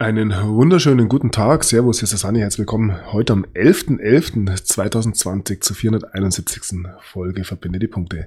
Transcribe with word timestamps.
Einen 0.00 0.32
wunderschönen 0.32 1.08
guten 1.10 1.30
Tag. 1.30 1.62
Servus, 1.62 1.98
hier 1.98 2.04
ist 2.04 2.12
der 2.12 2.18
Sani. 2.18 2.38
Herzlich 2.38 2.60
willkommen 2.60 3.12
heute 3.12 3.34
am 3.34 3.44
11.11.2020 3.52 5.60
zur 5.60 5.76
471. 5.76 6.86
Folge 7.02 7.44
Verbinde 7.44 7.78
die 7.78 7.86
Punkte. 7.86 8.26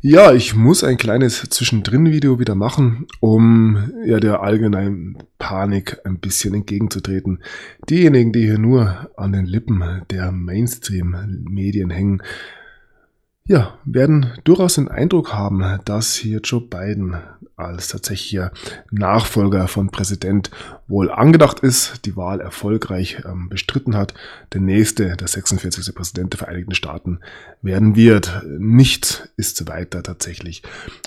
Ja, 0.00 0.32
ich 0.32 0.54
muss 0.54 0.84
ein 0.84 0.96
kleines 0.96 1.42
Zwischendrin-Video 1.42 2.38
wieder 2.38 2.54
machen, 2.54 3.08
um 3.18 3.90
ja 4.04 4.20
der 4.20 4.42
allgemeinen 4.42 5.18
Panik 5.40 5.98
ein 6.04 6.20
bisschen 6.20 6.54
entgegenzutreten. 6.54 7.42
Diejenigen, 7.90 8.32
die 8.32 8.44
hier 8.44 8.60
nur 8.60 9.10
an 9.16 9.32
den 9.32 9.46
Lippen 9.46 9.82
der 10.12 10.30
Mainstream-Medien 10.30 11.90
hängen, 11.90 12.22
ja, 13.46 13.78
werden 13.84 14.32
durchaus 14.44 14.74
den 14.74 14.88
Eindruck 14.88 15.32
haben, 15.32 15.80
dass 15.84 16.14
hier 16.14 16.40
Joe 16.40 16.60
Biden 16.60 17.16
als 17.56 17.88
tatsächlicher 17.88 18.52
Nachfolger 18.90 19.66
von 19.66 19.90
Präsident 19.90 20.50
wohl 20.88 21.10
angedacht 21.10 21.60
ist, 21.60 22.04
die 22.04 22.16
Wahl 22.16 22.40
erfolgreich 22.40 23.22
ähm, 23.24 23.48
bestritten 23.48 23.96
hat, 23.96 24.14
der 24.52 24.60
nächste, 24.60 25.16
der 25.16 25.26
46. 25.26 25.94
Präsident 25.94 26.34
der 26.34 26.38
Vereinigten 26.38 26.74
Staaten 26.74 27.20
werden 27.62 27.96
wird. 27.96 28.42
Nichts 28.58 29.28
ist 29.36 29.68
weiter 29.68 30.02
tatsächlich 30.02 30.62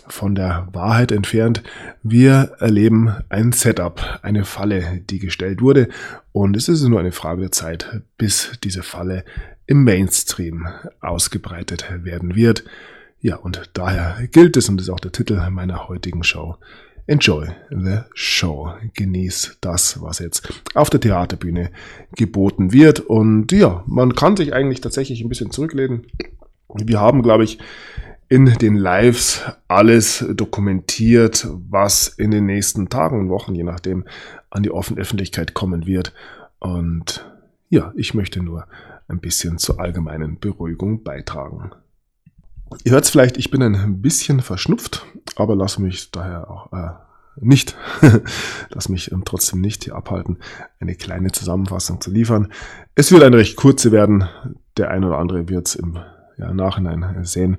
von 0.08 0.34
der 0.34 0.68
Wahrheit 0.72 1.12
entfernt. 1.12 1.62
Wir 2.02 2.54
erleben 2.60 3.14
ein 3.30 3.52
Setup, 3.52 4.20
eine 4.24 4.44
Falle, 4.44 5.02
die 5.10 5.20
gestellt 5.20 5.62
wurde 5.62 5.90
und 6.32 6.58
es 6.58 6.68
ist 6.68 6.82
nur 6.84 7.00
eine 7.00 7.12
Frage 7.12 7.42
der 7.42 7.52
Zeit, 7.52 8.02
bis 8.18 8.54
diese 8.64 8.82
Falle 8.82 9.24
im 9.70 9.84
Mainstream 9.84 10.68
ausgebreitet 11.00 11.86
werden 12.04 12.36
wird. 12.36 12.64
Ja, 13.22 13.36
und 13.36 13.70
daher 13.74 14.18
gilt 14.32 14.58
es, 14.58 14.68
und 14.68 14.82
ist 14.82 14.90
auch 14.90 15.00
der 15.00 15.12
Titel 15.12 15.40
meiner 15.52 15.88
heutigen 15.88 16.24
Show, 16.24 16.56
Enjoy 17.06 17.50
the 17.70 18.00
Show. 18.16 18.74
Genieß 18.96 19.58
das, 19.62 20.02
was 20.02 20.18
jetzt 20.18 20.52
auf 20.74 20.90
der 20.90 21.00
Theaterbühne 21.00 21.70
geboten 22.16 22.74
wird. 22.74 23.00
Und 23.00 23.52
ja, 23.52 23.84
man 23.86 24.16
kann 24.16 24.36
sich 24.36 24.54
eigentlich 24.56 24.82
tatsächlich 24.82 25.22
ein 25.22 25.30
bisschen 25.30 25.52
zurücklehnen. 25.52 26.08
Wir 26.74 27.00
haben, 27.00 27.22
glaube 27.22 27.44
ich, 27.44 27.60
in 28.28 28.46
den 28.46 28.76
Lives 28.76 29.44
alles 29.68 30.26
dokumentiert, 30.34 31.48
was 31.70 32.08
in 32.08 32.32
den 32.32 32.48
nächsten 32.48 32.90
Tagen 32.90 33.20
und 33.20 33.30
Wochen, 33.30 33.54
je 33.54 33.64
nachdem, 33.64 34.06
an 34.50 34.64
die 34.64 34.72
offene 34.72 35.00
Öffentlichkeit 35.00 35.54
kommen 35.54 35.86
wird. 35.86 36.12
Und 36.58 37.24
ja, 37.70 37.94
ich 37.96 38.16
möchte 38.16 38.42
nur 38.42 38.66
ein 39.10 39.20
bisschen 39.20 39.58
zur 39.58 39.80
allgemeinen 39.80 40.40
Beruhigung 40.40 41.04
beitragen. 41.04 41.72
Ihr 42.84 42.92
hört 42.92 43.04
es 43.04 43.10
vielleicht, 43.10 43.38
ich 43.38 43.50
bin 43.50 43.62
ein 43.62 44.02
bisschen 44.02 44.42
verschnupft, 44.42 45.06
aber 45.36 45.56
lass 45.56 45.80
mich 45.80 46.12
daher 46.12 46.50
auch 46.50 46.72
äh, 46.72 46.92
nicht, 47.42 47.76
lass 48.70 48.90
mich 48.90 49.12
ähm, 49.12 49.24
trotzdem 49.26 49.62
nicht 49.62 49.84
hier 49.84 49.96
abhalten, 49.96 50.38
eine 50.80 50.96
kleine 50.96 51.32
Zusammenfassung 51.32 52.00
zu 52.00 52.12
liefern. 52.12 52.52
Es 52.96 53.12
wird 53.12 53.24
eine 53.24 53.38
recht 53.38 53.56
kurze 53.56 53.92
werden. 53.92 54.28
Der 54.78 54.92
eine 54.92 55.08
oder 55.08 55.18
andere 55.18 55.50
wird 55.50 55.68
es 55.68 55.76
im 55.76 55.98
ja, 56.38 56.54
Nachhinein 56.54 57.26
sehen. 57.26 57.58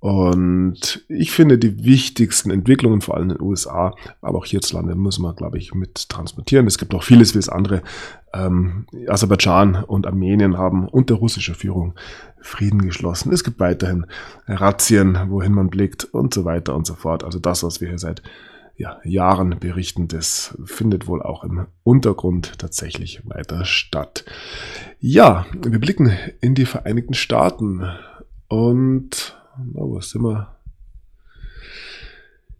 Und 0.00 1.04
ich 1.08 1.30
finde 1.30 1.58
die 1.58 1.84
wichtigsten 1.84 2.50
Entwicklungen, 2.50 3.02
vor 3.02 3.16
allem 3.16 3.30
in 3.30 3.36
den 3.36 3.42
USA, 3.42 3.94
aber 4.22 4.38
auch 4.38 4.46
hierzulande, 4.46 4.94
müssen 4.94 5.22
wir, 5.22 5.34
glaube 5.34 5.58
ich, 5.58 5.74
mit 5.74 6.08
transportieren. 6.08 6.66
Es 6.66 6.78
gibt 6.78 6.94
noch 6.94 7.02
vieles, 7.02 7.34
wie 7.34 7.38
es 7.38 7.50
andere. 7.50 7.82
Ähm, 8.32 8.86
Aserbaidschan 9.06 9.84
und 9.84 10.06
Armenien 10.06 10.56
haben 10.56 10.88
unter 10.88 11.16
russischer 11.16 11.54
Führung 11.54 11.94
Frieden 12.40 12.80
geschlossen. 12.80 13.30
Es 13.30 13.44
gibt 13.44 13.60
weiterhin 13.60 14.06
Razzien, 14.48 15.18
wohin 15.28 15.52
man 15.52 15.68
blickt 15.68 16.04
und 16.04 16.32
so 16.32 16.46
weiter 16.46 16.74
und 16.74 16.86
so 16.86 16.94
fort. 16.94 17.22
Also 17.22 17.38
das, 17.38 17.62
was 17.62 17.82
wir 17.82 17.88
hier 17.88 17.98
seit 17.98 18.22
ja, 18.78 18.98
Jahren 19.04 19.58
berichten, 19.60 20.08
das 20.08 20.56
findet 20.64 21.06
wohl 21.06 21.20
auch 21.20 21.44
im 21.44 21.66
Untergrund 21.82 22.58
tatsächlich 22.58 23.20
weiter 23.28 23.66
statt. 23.66 24.24
Ja, 24.98 25.44
wir 25.52 25.78
blicken 25.78 26.16
in 26.40 26.54
die 26.54 26.64
Vereinigten 26.64 27.12
Staaten 27.12 27.86
und 28.48 29.36
Oh, 29.74 29.90
wo 29.90 30.00
sind 30.00 30.22
wir? 30.22 30.56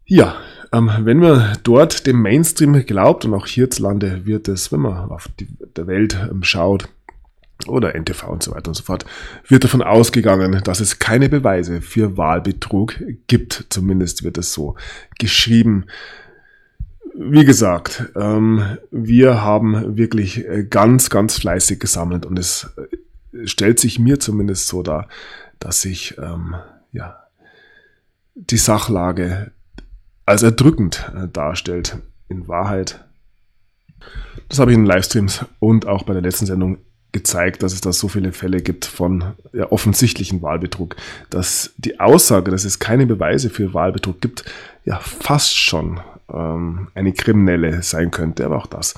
Ja, 0.05 0.37
ähm, 0.73 0.91
wenn 1.01 1.19
man 1.19 1.59
dort 1.63 2.07
dem 2.07 2.23
Mainstream 2.23 2.85
glaubt 2.85 3.25
und 3.25 3.35
auch 3.35 3.47
hierzulande 3.47 4.25
wird 4.25 4.49
es, 4.49 4.73
wenn 4.73 4.81
man 4.81 5.11
auf 5.11 5.29
die 5.39 5.49
der 5.77 5.87
Welt 5.87 6.17
ähm, 6.31 6.43
schaut 6.43 6.89
oder 7.67 7.95
NTV 7.95 8.29
und 8.29 8.43
so 8.43 8.53
weiter 8.53 8.69
und 8.69 8.75
so 8.75 8.83
fort, 8.83 9.05
wird 9.47 9.65
davon 9.65 9.83
ausgegangen, 9.83 10.61
dass 10.65 10.81
es 10.81 10.99
keine 10.99 11.29
Beweise 11.29 11.83
für 11.83 12.17
Wahlbetrug 12.17 13.03
gibt. 13.27 13.67
Zumindest 13.69 14.25
wird 14.25 14.39
es 14.39 14.53
so 14.53 14.77
geschrieben. 15.19 15.87
Wie 17.15 17.45
gesagt, 17.45 18.11
ähm, 18.17 18.79
wir 18.91 19.43
haben 19.43 19.97
wirklich 19.97 20.47
äh, 20.47 20.65
ganz, 20.65 21.11
ganz 21.11 21.37
fleißig 21.39 21.81
gesammelt 21.81 22.25
und 22.25 22.39
es 22.39 22.71
äh, 23.33 23.47
stellt 23.47 23.79
sich 23.79 23.99
mir 23.99 24.21
zumindest 24.21 24.69
so 24.69 24.83
dar, 24.83 25.09
dass 25.59 25.83
sich 25.83 26.17
ähm, 26.19 26.55
ja, 26.93 27.25
die 28.35 28.57
Sachlage 28.57 29.53
als 30.27 30.43
erdrückend 30.43 31.11
äh, 31.15 31.29
darstellt. 31.29 31.99
In 32.29 32.47
Wahrheit. 32.47 33.05
Das 34.49 34.61
habe 34.61 34.71
ich 34.71 34.79
in 34.79 34.87
Livestreams 34.87 35.45
und 35.59 35.87
auch 35.87 36.05
bei 36.05 36.13
der 36.13 36.23
letzten 36.23 36.47
Sendung 36.47 36.79
gezeigt, 37.11 37.65
dass 37.65 37.73
es 37.73 37.81
da 37.81 37.93
so 37.93 38.07
viele 38.07 38.33
Fälle 38.33 38.63
gibt 38.63 38.85
von 38.85 39.35
ja, 39.53 39.71
offensichtlichen 39.73 40.43
Wahlbetrug, 40.43 40.95
dass 41.29 41.73
die 41.77 41.99
Aussage, 41.99 42.53
dass 42.53 42.65
es 42.65 42.79
keine 42.79 43.07
Beweise 43.07 43.51
für 43.51 43.75
Wahlbetrug 43.75 44.21
gibt, 44.21 44.45
ja 44.85 45.01
fast 45.01 45.57
schon 45.57 45.99
ähm, 46.33 46.89
eine 46.95 47.13
kriminelle 47.13 47.83
sein 47.83 48.13
könnte. 48.13 48.45
Aber 48.45 48.59
auch 48.59 48.67
das 48.67 48.95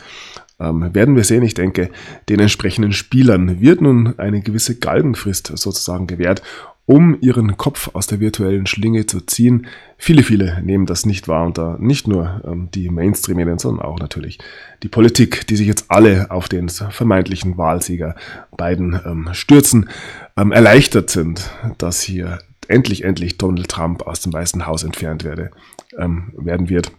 ähm, 0.60 0.94
werden 0.94 1.16
wir 1.16 1.24
sehen. 1.24 1.42
Ich 1.42 1.54
denke, 1.54 1.90
den 2.28 2.40
entsprechenden 2.40 2.92
Spielern 2.92 3.60
wird 3.60 3.80
nun 3.80 4.18
eine 4.18 4.42
gewisse 4.42 4.78
Galgenfrist 4.78 5.52
sozusagen 5.54 6.06
gewährt 6.06 6.42
um 6.86 7.16
ihren 7.20 7.56
Kopf 7.56 7.90
aus 7.92 8.06
der 8.06 8.20
virtuellen 8.20 8.66
Schlinge 8.66 9.06
zu 9.06 9.20
ziehen. 9.20 9.66
Viele, 9.96 10.22
viele 10.22 10.60
nehmen 10.62 10.86
das 10.86 11.06
nicht 11.06 11.28
wahr 11.28 11.46
und 11.46 11.56
da 11.56 11.76
nicht 11.78 12.08
nur 12.08 12.42
ähm, 12.44 12.70
die 12.74 12.90
Mainstream-Medien, 12.90 13.58
sondern 13.58 13.86
auch 13.86 13.98
natürlich 13.98 14.38
die 14.82 14.88
Politik, 14.88 15.46
die 15.46 15.56
sich 15.56 15.66
jetzt 15.66 15.86
alle 15.88 16.30
auf 16.30 16.48
den 16.48 16.68
vermeintlichen 16.68 17.56
Wahlsieger 17.56 18.16
Biden 18.56 19.00
ähm, 19.04 19.28
stürzen, 19.32 19.88
ähm, 20.36 20.50
erleichtert 20.50 21.10
sind, 21.10 21.50
dass 21.78 22.02
hier 22.02 22.40
endlich, 22.66 23.04
endlich 23.04 23.38
Donald 23.38 23.68
Trump 23.68 24.02
aus 24.02 24.20
dem 24.20 24.32
Weißen 24.32 24.66
Haus 24.66 24.82
entfernt 24.82 25.24
werde, 25.24 25.50
ähm, 25.98 26.32
werden 26.36 26.68
wird. 26.68 26.90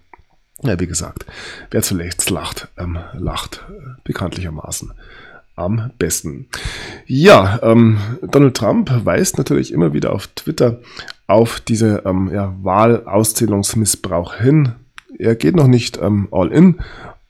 Ja, 0.61 0.79
wie 0.79 0.87
gesagt, 0.87 1.25
wer 1.71 1.81
zuletzt 1.81 2.29
lacht, 2.29 2.69
ähm, 2.77 2.99
lacht 3.13 3.65
äh, 3.69 3.99
bekanntlichermaßen 4.05 4.93
am 5.55 5.91
besten. 5.97 6.47
Ja, 7.05 7.59
ähm, 7.61 7.97
Donald 8.21 8.55
Trump 8.57 8.91
weist 9.05 9.37
natürlich 9.37 9.71
immer 9.71 9.93
wieder 9.93 10.13
auf 10.13 10.27
Twitter 10.27 10.79
auf 11.27 11.59
diese 11.59 12.03
ähm, 12.05 12.31
ja, 12.33 12.55
Wahlauszählungsmissbrauch 12.61 14.35
hin. 14.35 14.73
Er 15.17 15.35
geht 15.35 15.55
noch 15.55 15.67
nicht 15.67 15.99
ähm, 16.01 16.27
all 16.31 16.51
in, 16.51 16.79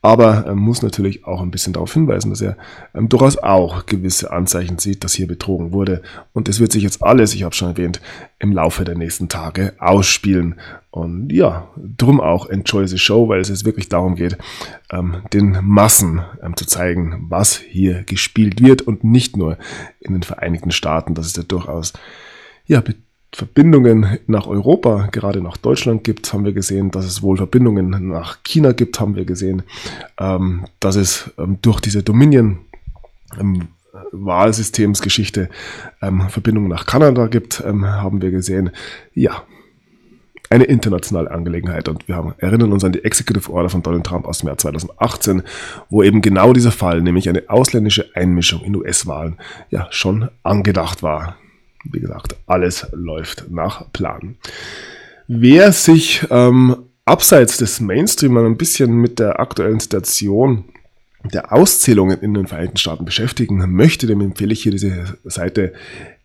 aber 0.04 0.46
er 0.46 0.56
muss 0.56 0.82
natürlich 0.82 1.26
auch 1.26 1.42
ein 1.42 1.50
bisschen 1.50 1.72
darauf 1.72 1.94
hinweisen, 1.94 2.30
dass 2.30 2.42
er 2.42 2.58
ähm, 2.94 3.08
durchaus 3.08 3.38
auch 3.38 3.86
gewisse 3.86 4.32
Anzeichen 4.32 4.78
sieht, 4.78 5.06
dass 5.06 5.14
hier 5.14 5.28
betrogen 5.28 5.72
wurde. 5.72 6.02
Und 6.34 6.50
es 6.50 6.60
wird 6.60 6.74
sich 6.74 6.84
jetzt 6.84 7.02
alles, 7.02 7.34
ich 7.34 7.44
habe 7.44 7.56
schon 7.56 7.70
erwähnt, 7.70 8.02
im 8.38 8.52
Laufe 8.52 8.84
der 8.84 8.98
nächsten 8.98 9.30
Tage 9.30 9.74
ausspielen. 9.80 10.60
Und 10.92 11.32
ja, 11.32 11.70
drum 11.78 12.20
auch 12.20 12.50
Enjoy 12.50 12.86
the 12.86 12.98
Show, 12.98 13.30
weil 13.30 13.40
es 13.40 13.48
jetzt 13.48 13.64
wirklich 13.64 13.88
darum 13.88 14.16
geht, 14.16 14.38
ähm, 14.92 15.24
den 15.32 15.58
Massen 15.64 16.22
ähm, 16.44 16.58
zu 16.58 16.66
zeigen, 16.66 17.28
was 17.30 17.56
hier 17.56 18.04
gespielt 18.04 18.62
wird 18.62 18.82
und 18.82 19.06
nicht 19.06 19.38
nur 19.38 19.58
in 20.02 20.12
den 20.12 20.24
Vereinigten 20.24 20.72
Staaten. 20.72 21.16
Das 21.16 21.28
ist 21.28 21.38
ja 21.38 21.44
durchaus 21.44 21.94
ja, 22.66 22.82
Verbindungen 23.34 24.20
nach 24.28 24.46
Europa, 24.46 25.10
gerade 25.12 25.42
nach 25.42 25.58
Deutschland 25.58 26.04
gibt, 26.04 26.32
haben 26.34 26.46
wir 26.46 26.54
gesehen, 26.54 26.92
dass 26.92 27.06
es 27.06 27.24
wohl 27.24 27.38
Verbindungen 27.38 28.08
nach 28.08 28.44
China 28.44 28.74
gibt, 28.74 29.00
haben 29.00 29.16
wir 29.16 29.26
gesehen, 29.26 29.64
ähm, 30.20 30.66
dass 30.80 30.96
es 30.96 31.32
ähm, 31.40 31.58
durch 31.62 31.80
diese 31.80 32.04
Dominion 32.04 32.60
ähm, 33.40 33.70
Wahlsystemsgeschichte 34.12 35.50
ähm, 36.02 36.30
Verbindungen 36.30 36.70
nach 36.70 36.86
Kanada 36.86 37.28
gibt, 37.28 37.64
ähm, 37.66 37.86
haben 37.86 38.22
wir 38.22 38.30
gesehen. 38.30 38.70
Ja, 39.16 39.44
eine 40.52 40.66
internationale 40.66 41.32
Angelegenheit. 41.32 41.90
Und 41.90 42.08
wir 42.08 42.16
haben, 42.16 42.36
erinnern 42.38 42.72
uns 42.72 42.84
an 42.84 42.92
die 42.92 43.04
Executive 43.04 43.52
Order 43.52 43.70
von 43.70 43.82
Donald 43.82 44.04
Trump 44.04 44.28
aus 44.28 44.40
dem 44.40 44.48
Jahr 44.48 44.58
2018, 44.60 45.42
wo 45.90 46.04
eben 46.04 46.22
genau 46.22 46.54
dieser 46.54 46.72
Fall, 46.72 47.02
nämlich 47.02 47.28
eine 47.28 47.44
ausländische 47.48 48.12
Einmischung 48.14 48.62
in 48.62 48.76
US-Wahlen, 48.76 49.38
ja 49.72 49.88
schon 49.90 50.30
angedacht 50.44 51.02
war. 51.02 51.38
Wie 51.84 52.00
gesagt, 52.00 52.36
alles 52.48 52.88
läuft 52.94 53.50
nach 53.50 53.92
Plan. 53.92 54.36
Wer 55.28 55.72
sich 55.72 56.26
ähm, 56.30 56.76
abseits 57.06 57.58
des 57.58 57.80
Mainstream 57.80 58.38
ein 58.38 58.58
bisschen 58.58 58.94
mit 58.94 59.20
der 59.20 59.40
aktuellen 59.40 59.80
Situation 59.80 60.66
der 61.24 61.54
Auszählungen 61.54 62.20
in 62.20 62.34
den 62.34 62.48
Vereinigten 62.48 62.78
Staaten 62.78 63.06
beschäftigen 63.06 63.58
möchte, 63.74 64.08
dem 64.08 64.22
empfehle 64.22 64.54
ich 64.54 64.64
hier 64.64 64.74
diese 64.74 65.18
Seite 65.24 65.74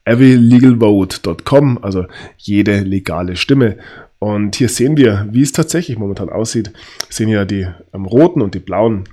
everylegalvote.com, 0.05 1.79
also 1.83 2.07
jede 2.37 2.81
legale 2.81 3.37
Stimme. 3.37 3.77
Und 4.19 4.57
hier 4.57 4.69
sehen 4.69 4.97
wir, 4.97 5.29
wie 5.31 5.43
es 5.43 5.53
tatsächlich 5.53 5.99
momentan 5.99 6.31
aussieht. 6.31 6.73
Wir 6.73 7.13
sehen 7.15 7.29
hier 7.29 7.45
die 7.45 7.69
ähm, 7.93 8.07
roten 8.07 8.43
und 8.43 8.55
die 8.55 8.59
blauen 8.59 9.05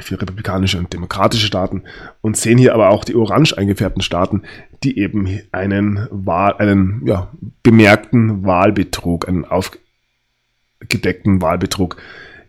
für 0.00 0.20
republikanische 0.20 0.78
und 0.78 0.92
demokratische 0.92 1.46
Staaten 1.46 1.82
und 2.20 2.36
sehen 2.36 2.58
hier 2.58 2.74
aber 2.74 2.90
auch 2.90 3.04
die 3.04 3.14
orange 3.14 3.56
eingefärbten 3.56 4.02
Staaten, 4.02 4.42
die 4.82 4.98
eben 4.98 5.40
einen, 5.52 6.08
Wahl, 6.10 6.56
einen 6.58 7.02
ja, 7.06 7.30
bemerkten 7.62 8.44
Wahlbetrug, 8.44 9.28
einen 9.28 9.44
aufgedeckten 9.44 11.40
Wahlbetrug 11.40 11.96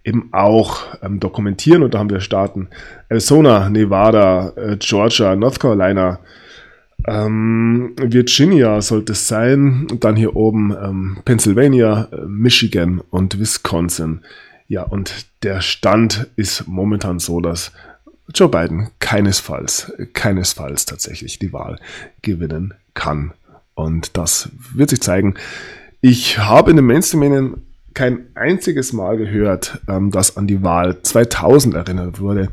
eben 0.04 0.30
auch 0.32 0.82
ähm, 1.02 1.20
dokumentieren. 1.20 1.84
Und 1.84 1.94
da 1.94 2.00
haben 2.00 2.10
wir 2.10 2.20
Staaten 2.20 2.70
Arizona, 3.10 3.70
Nevada, 3.70 4.54
äh, 4.56 4.78
Georgia, 4.78 5.36
North 5.36 5.60
Carolina, 5.60 6.20
ähm, 7.08 7.94
Virginia 7.98 8.82
sollte 8.82 9.14
es 9.14 9.28
sein. 9.28 9.88
Dann 10.00 10.16
hier 10.16 10.36
oben 10.36 10.72
ähm, 10.72 11.18
Pennsylvania, 11.26 12.08
äh, 12.12 12.22
Michigan 12.28 13.02
und 13.10 13.40
Wisconsin. 13.40 14.22
Ja, 14.68 14.84
und 14.84 15.28
der 15.44 15.62
Stand 15.62 16.28
ist 16.36 16.68
momentan 16.68 17.20
so, 17.20 17.40
dass 17.40 17.72
Joe 18.34 18.50
Biden 18.50 18.90
keinesfalls, 19.00 19.94
keinesfalls 20.14 20.86
tatsächlich 20.86 21.38
die 21.38 21.54
Wahl 21.54 21.80
gewinnen 22.22 22.74
kann. 22.96 23.34
Und 23.76 24.18
das 24.18 24.50
wird 24.74 24.90
sich 24.90 25.02
zeigen. 25.02 25.36
Ich 26.02 26.40
habe 26.40 26.72
in 26.72 26.78
den 26.78 26.86
Mainstream-Medien 26.86 27.66
kein 27.94 28.28
einziges 28.36 28.94
Mal 28.94 29.18
gehört, 29.18 29.80
ähm, 29.88 30.12
dass 30.12 30.38
an 30.38 30.48
die 30.48 30.64
Wahl 30.64 31.02
2000 31.02 31.76
erinnert 31.76 32.20
wurde. 32.20 32.50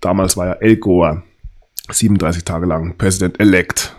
Damals 0.00 0.36
war 0.36 0.46
ja 0.46 0.52
El 0.54 0.76
Gore 0.76 1.22
37 1.90 2.44
Tage 2.44 2.66
lang 2.66 2.96
President-elect. 2.98 3.96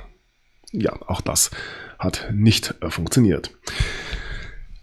Ja, 0.71 0.93
auch 1.07 1.21
das 1.21 1.51
hat 1.99 2.29
nicht 2.33 2.75
äh, 2.81 2.89
funktioniert. 2.89 3.51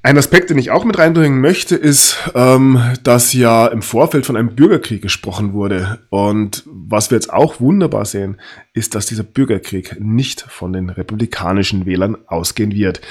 Ein 0.03 0.17
Aspekt, 0.17 0.49
den 0.49 0.57
ich 0.57 0.71
auch 0.71 0.87
mit 0.87 0.97
reinbringen 0.99 1.43
möchte, 1.43 1.77
ist, 1.77 2.17
ähm, 2.35 2.81
dass 3.03 3.35
ja 3.35 3.67
im 3.67 3.83
Vorfeld 3.83 4.25
von 4.25 4.35
einem 4.35 4.55
Bürgerkrieg 4.55 5.03
gesprochen 5.03 5.53
wurde. 5.53 5.99
Und 6.09 6.63
was 6.65 7.11
wir 7.11 7.17
jetzt 7.17 7.31
auch 7.31 7.61
wunderbar 7.61 8.07
sehen, 8.07 8.41
ist, 8.73 8.95
dass 8.95 9.05
dieser 9.05 9.25
Bürgerkrieg 9.25 10.01
nicht 10.01 10.41
von 10.41 10.73
den 10.73 10.89
republikanischen 10.89 11.85
Wählern 11.85 12.17
ausgehen 12.29 12.73
wird. 12.73 13.03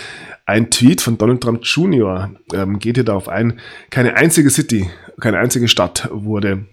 Ein 0.47 0.71
Tweet 0.71 1.01
von 1.01 1.19
Donald 1.19 1.41
Trump 1.41 1.62
Jr. 1.63 2.31
Ähm, 2.53 2.80
geht 2.80 2.97
hier 2.97 3.06
darauf 3.06 3.30
ein, 3.30 3.59
keine 3.91 4.18
einzige 4.18 4.50
City, 4.50 4.89
keine 5.21 5.38
einzige 5.38 5.68
Stadt 5.68 6.09
wurde 6.12 6.65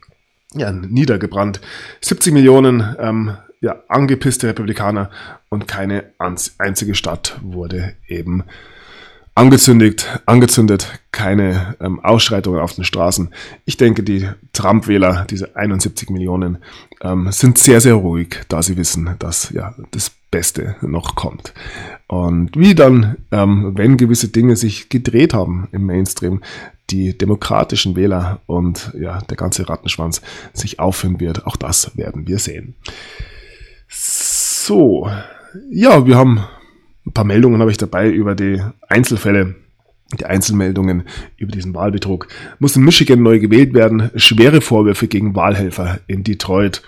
ja, 0.55 0.73
niedergebrannt. 0.73 1.61
70 2.01 2.33
Millionen 2.33 2.97
ähm, 2.99 3.37
ja, 3.61 3.83
angepisste 3.89 4.49
Republikaner 4.49 5.11
und 5.51 5.69
keine 5.69 6.05
einzige 6.57 6.95
Stadt 6.95 7.39
wurde 7.43 7.97
eben 8.07 8.45
angezündigt, 8.45 8.76
angezündet, 9.37 11.01
keine 11.13 11.77
ähm, 11.81 12.01
Ausschreitungen 12.01 12.61
auf 12.61 12.75
den 12.75 12.85
Straßen. 12.85 13.33
Ich 13.67 13.77
denke, 13.77 14.03
die 14.03 14.29
Trump-Wähler, 14.53 15.27
diese 15.29 15.55
71 15.55 16.11
Millionen, 16.11 16.59
ähm, 17.03 17.31
sind 17.31 17.59
sehr, 17.59 17.81
sehr 17.81 17.95
ruhig, 17.95 18.41
da 18.49 18.63
sie 18.63 18.77
wissen, 18.77 19.15
dass 19.19 19.51
ja 19.51 19.75
das 19.91 20.11
Beste 20.31 20.77
noch 20.81 21.15
kommt. 21.15 21.53
Und 22.09 22.57
wie 22.57 22.75
dann, 22.75 23.19
ähm, 23.31 23.73
wenn 23.77 23.97
gewisse 23.97 24.29
Dinge 24.29 24.57
sich 24.57 24.89
gedreht 24.89 25.35
haben 25.35 25.69
im 25.71 25.85
Mainstream, 25.85 26.41
die 26.91 27.17
demokratischen 27.17 27.95
Wähler 27.95 28.41
und 28.47 28.93
ja, 28.99 29.21
der 29.23 29.37
ganze 29.37 29.69
Rattenschwanz 29.69 30.23
sich 30.53 30.79
aufhören 30.79 31.21
wird, 31.21 31.47
auch 31.47 31.57
das 31.57 31.97
werden 31.97 32.27
wir 32.27 32.39
sehen. 32.39 32.75
So, 33.89 35.11
ja, 35.71 36.07
wir 36.07 36.17
haben 36.17 36.45
ein 37.07 37.13
paar 37.13 37.25
Meldungen 37.25 37.61
habe 37.61 37.71
ich 37.71 37.77
dabei 37.77 38.11
über 38.11 38.35
die 38.35 38.61
Einzelfälle, 38.89 39.55
die 40.19 40.27
Einzelmeldungen 40.27 41.05
über 41.37 41.53
diesen 41.53 41.75
Wahlbetrug. 41.75 42.29
Muss 42.59 42.77
in 42.77 42.85
Michigan 42.85 43.23
neu 43.23 43.39
gewählt 43.39 43.75
werden. 43.75 44.11
Schwere 44.17 44.61
Vorwürfe 44.61 45.07
gegen 45.07 45.35
Wahlhelfer 45.35 46.01
in 46.07 46.25
Detroit. 46.25 46.83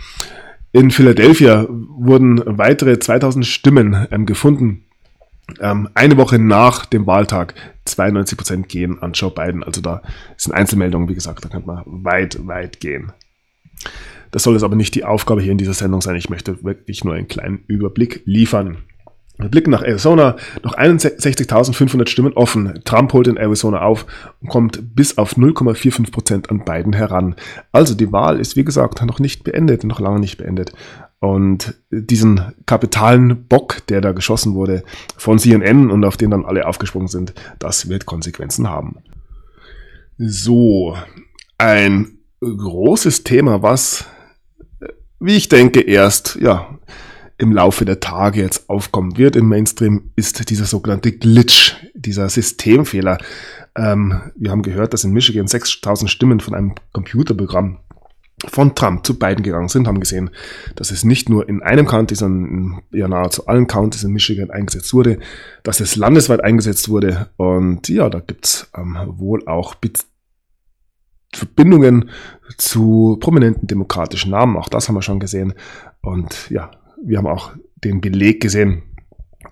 In 0.73 0.91
Philadelphia 0.91 1.67
wurden 1.69 2.43
weitere 2.45 2.99
2000 2.99 3.47
Stimmen 3.47 4.07
ähm, 4.11 4.27
gefunden. 4.27 4.85
Ähm, 5.61 5.89
eine 5.95 6.17
Woche 6.17 6.39
nach 6.39 6.85
dem 6.85 7.07
Wahltag 7.07 7.55
92 7.87 8.37
Prozent 8.37 8.69
gehen 8.69 9.01
an 9.01 9.13
Joe 9.13 9.31
Biden. 9.31 9.63
Also 9.63 9.81
da 9.81 10.03
sind 10.37 10.53
Einzelmeldungen, 10.53 11.09
wie 11.09 11.15
gesagt, 11.15 11.45
da 11.45 11.49
könnte 11.49 11.67
man 11.67 11.83
weit, 11.87 12.47
weit 12.47 12.81
gehen. 12.81 13.13
Das 14.31 14.43
soll 14.43 14.55
jetzt 14.55 14.65
aber 14.65 14.77
nicht 14.77 14.95
die 14.95 15.05
Aufgabe 15.05 15.41
hier 15.41 15.53
in 15.53 15.59
dieser 15.59 15.73
Sendung 15.73 16.03
sein. 16.03 16.17
Ich 16.17 16.29
möchte 16.29 16.63
wirklich 16.65 17.03
nur 17.03 17.15
einen 17.15 17.29
kleinen 17.29 17.65
Überblick 17.67 18.23
liefern. 18.27 18.79
Wir 19.39 19.49
blicken 19.49 19.71
nach 19.71 19.83
Arizona, 19.83 20.37
noch 20.65 20.77
61.500 20.77 22.09
Stimmen 22.09 22.33
offen. 22.33 22.81
Trump 22.85 23.13
holt 23.13 23.29
in 23.29 23.37
Arizona 23.37 23.83
auf 23.83 24.05
und 24.41 24.49
kommt 24.49 24.97
bis 24.97 25.17
auf 25.17 25.37
0,45 25.37 26.11
Prozent 26.11 26.51
an 26.51 26.65
Biden 26.65 26.93
heran. 26.93 27.37
Also 27.71 27.95
die 27.95 28.11
Wahl 28.11 28.41
ist, 28.41 28.57
wie 28.57 28.65
gesagt, 28.65 29.01
noch 29.05 29.21
nicht 29.21 29.45
beendet, 29.45 29.85
noch 29.85 30.01
lange 30.01 30.19
nicht 30.19 30.39
beendet. 30.39 30.73
Und 31.21 31.75
diesen 31.91 32.53
kapitalen 32.67 33.47
Bock, 33.47 33.87
der 33.87 34.01
da 34.01 34.11
geschossen 34.11 34.55
wurde 34.55 34.83
von 35.17 35.39
CNN 35.39 35.91
und 35.91 36.05
auf 36.05 36.17
den 36.17 36.33
dann 36.33 36.45
alle 36.45 36.67
aufgesprungen 36.67 37.09
sind, 37.09 37.33
das 37.61 37.89
wird 37.89 38.07
Konsequenzen 38.07 38.69
haben. 38.69 38.99
So, 40.17 40.97
ein 41.59 42.19
großes 42.41 43.23
Thema, 43.23 43.63
was, 43.63 44.05
wie 45.21 45.37
ich 45.37 45.49
denke, 45.49 45.81
erst, 45.81 46.39
ja, 46.41 46.79
im 47.39 47.53
Laufe 47.53 47.85
der 47.85 48.01
Tage 48.01 48.41
jetzt 48.41 48.69
aufkommen 48.69 49.17
wird 49.17 49.37
im 49.37 49.49
Mainstream, 49.49 50.11
ist 50.17 50.51
dieser 50.51 50.65
sogenannte 50.65 51.13
Glitch, 51.13 51.77
dieser 51.95 52.29
Systemfehler. 52.29 53.19
Ähm, 53.77 54.21
wir 54.35 54.51
haben 54.51 54.63
gehört, 54.63 54.93
dass 54.93 55.05
in 55.05 55.13
Michigan 55.13 55.47
6000 55.47 56.11
Stimmen 56.11 56.41
von 56.41 56.55
einem 56.55 56.75
Computerprogramm 56.93 57.79
von 58.47 58.75
Trump 58.75 59.05
zu 59.05 59.19
beiden 59.19 59.43
gegangen 59.43 59.69
sind, 59.69 59.89
haben 59.89 60.01
gesehen, 60.01 60.31
dass 60.77 60.91
es 60.91 61.05
nicht 61.05 61.29
nur 61.29 61.49
in 61.49 61.63
einem 61.63 61.87
County, 61.87 62.15
sondern 62.15 62.83
ja, 62.93 63.09
nahezu 63.09 63.47
allen 63.47 63.67
Counties 63.67 64.05
in 64.05 64.13
Michigan 64.13 64.51
eingesetzt 64.51 64.93
wurde, 64.95 65.19
dass 65.63 65.81
es 65.81 65.97
landesweit 65.97 66.43
eingesetzt 66.43 66.89
wurde. 66.89 67.31
Und 67.37 67.89
ja, 67.89 68.09
da 68.09 68.21
gibt's 68.21 68.71
ähm, 68.77 68.97
wohl 69.17 69.47
auch 69.47 69.75
Verbindungen 71.33 72.11
zu 72.57 73.19
prominenten 73.21 73.67
demokratischen 73.67 74.31
Namen, 74.31 74.57
auch 74.57 74.69
das 74.69 74.89
haben 74.89 74.95
wir 74.95 75.03
schon 75.03 75.21
gesehen. 75.21 75.55
Und 76.01 76.49
ja, 76.51 76.71
wir 77.05 77.19
haben 77.19 77.27
auch 77.27 77.53
den 77.85 78.01
Beleg 78.01 78.41
gesehen, 78.41 78.83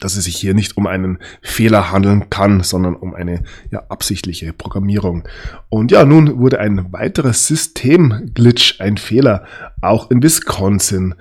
dass 0.01 0.17
es 0.17 0.25
sich 0.25 0.35
hier 0.37 0.55
nicht 0.55 0.77
um 0.77 0.87
einen 0.87 1.19
Fehler 1.43 1.93
handeln 1.93 2.31
kann, 2.31 2.63
sondern 2.63 2.97
um 2.97 3.15
eine 3.15 3.45
ja, 3.71 3.85
absichtliche 3.89 4.53
Programmierung. 4.53 5.25
Und 5.69 5.93
ja, 5.93 6.05
nun 6.05 6.39
wurde 6.39 6.61
ein 6.61 6.93
weiterer 6.93 7.33
Systemglitch, 7.33 8.81
ein 8.81 8.99
Fehler, 8.99 9.45
auch 9.81 10.11
in 10.11 10.23
Wisconsin 10.23 11.15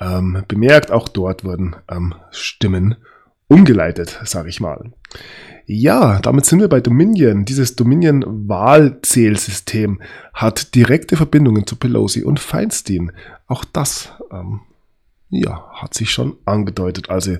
ähm, 0.00 0.44
bemerkt. 0.46 0.92
Auch 0.92 1.08
dort 1.08 1.44
wurden 1.44 1.74
ähm, 1.90 2.14
Stimmen 2.30 2.96
umgeleitet, 3.48 4.20
sage 4.24 4.48
ich 4.48 4.60
mal. 4.60 4.92
Ja, 5.66 6.20
damit 6.20 6.44
sind 6.44 6.60
wir 6.60 6.68
bei 6.68 6.80
Dominion. 6.80 7.44
Dieses 7.44 7.76
Dominion-Wahlzählsystem 7.76 10.02
hat 10.34 10.74
direkte 10.74 11.16
Verbindungen 11.16 11.64
zu 11.66 11.76
Pelosi 11.76 12.24
und 12.24 12.40
Feinstein. 12.40 13.12
Auch 13.46 13.64
das 13.64 14.12
ähm, 14.32 14.60
ja, 15.32 15.66
hat 15.72 15.94
sich 15.94 16.12
schon 16.12 16.36
angedeutet. 16.44 17.08
Also 17.08 17.36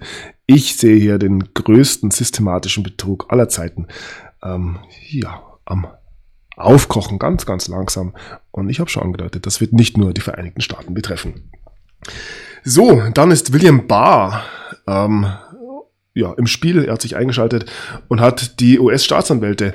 ich 0.46 0.76
sehe 0.76 0.98
hier 0.98 1.18
den 1.18 1.52
größten 1.52 2.10
systematischen 2.10 2.82
Betrug 2.82 3.26
aller 3.28 3.50
Zeiten. 3.50 3.86
Ähm, 4.42 4.78
ja, 5.10 5.42
am 5.66 5.86
Aufkochen, 6.56 7.18
ganz, 7.18 7.44
ganz 7.44 7.68
langsam. 7.68 8.14
Und 8.50 8.70
ich 8.70 8.80
habe 8.80 8.88
schon 8.88 9.02
angedeutet, 9.02 9.46
das 9.46 9.60
wird 9.60 9.74
nicht 9.74 9.98
nur 9.98 10.14
die 10.14 10.22
Vereinigten 10.22 10.62
Staaten 10.62 10.94
betreffen. 10.94 11.50
So, 12.64 13.02
dann 13.12 13.30
ist 13.30 13.52
William 13.52 13.86
Barr 13.86 14.42
ähm, 14.86 15.26
ja, 16.14 16.32
im 16.32 16.46
Spiel. 16.46 16.84
Er 16.84 16.94
hat 16.94 17.02
sich 17.02 17.16
eingeschaltet 17.16 17.70
und 18.08 18.20
hat 18.20 18.58
die 18.60 18.78
US-Staatsanwälte 18.78 19.74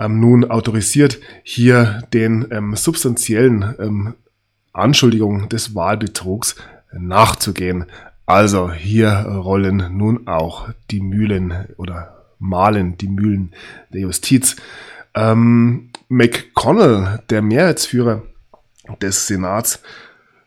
ähm, 0.00 0.18
nun 0.18 0.50
autorisiert, 0.50 1.20
hier 1.44 2.02
den 2.12 2.48
ähm, 2.50 2.74
substanziellen 2.74 3.76
ähm, 3.78 4.14
Anschuldigungen 4.72 5.48
des 5.48 5.76
Wahlbetrugs 5.76 6.56
nachzugehen. 6.98 7.86
Also 8.26 8.72
hier 8.72 9.10
rollen 9.10 9.96
nun 9.96 10.26
auch 10.26 10.68
die 10.90 11.00
Mühlen 11.00 11.66
oder 11.76 12.24
malen 12.38 12.96
die 12.96 13.08
Mühlen 13.08 13.52
der 13.92 14.02
Justiz. 14.02 14.56
Ähm, 15.14 15.90
McConnell, 16.08 17.20
der 17.30 17.42
Mehrheitsführer 17.42 18.22
des 19.00 19.26
Senats, 19.26 19.82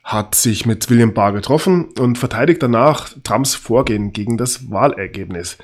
hat 0.03 0.35
sich 0.35 0.65
mit 0.67 0.89
William 0.89 1.13
Barr 1.13 1.33
getroffen 1.33 1.85
und 1.97 2.17
verteidigt 2.17 2.61
danach 2.61 3.09
Trumps 3.23 3.55
Vorgehen 3.55 4.13
gegen 4.13 4.37
das 4.37 4.69
Wahlergebnis. 4.69 5.57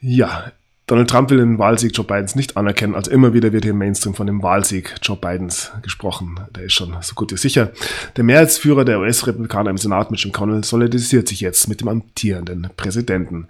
Ja, 0.00 0.52
Donald 0.92 1.08
Trump 1.08 1.30
will 1.30 1.38
den 1.38 1.58
Wahlsieg 1.58 1.96
Joe 1.96 2.04
Bidens 2.04 2.34
nicht 2.34 2.58
anerkennen. 2.58 2.94
Also 2.94 3.10
immer 3.10 3.32
wieder 3.32 3.54
wird 3.54 3.64
hier 3.64 3.70
im 3.70 3.78
Mainstream 3.78 4.12
von 4.12 4.26
dem 4.26 4.42
Wahlsieg 4.42 4.94
Joe 5.00 5.16
Bidens 5.16 5.72
gesprochen. 5.80 6.38
Der 6.54 6.64
ist 6.64 6.74
schon 6.74 6.94
so 7.00 7.14
gut 7.14 7.32
wie 7.32 7.38
sicher. 7.38 7.72
Der 8.16 8.24
Mehrheitsführer 8.24 8.84
der 8.84 9.00
US-Republikaner 9.00 9.70
im 9.70 9.78
Senat, 9.78 10.10
Mitch 10.10 10.28
McConnell, 10.28 10.62
solidarisiert 10.64 11.28
sich 11.28 11.40
jetzt 11.40 11.66
mit 11.66 11.80
dem 11.80 11.88
amtierenden 11.88 12.68
Präsidenten. 12.76 13.48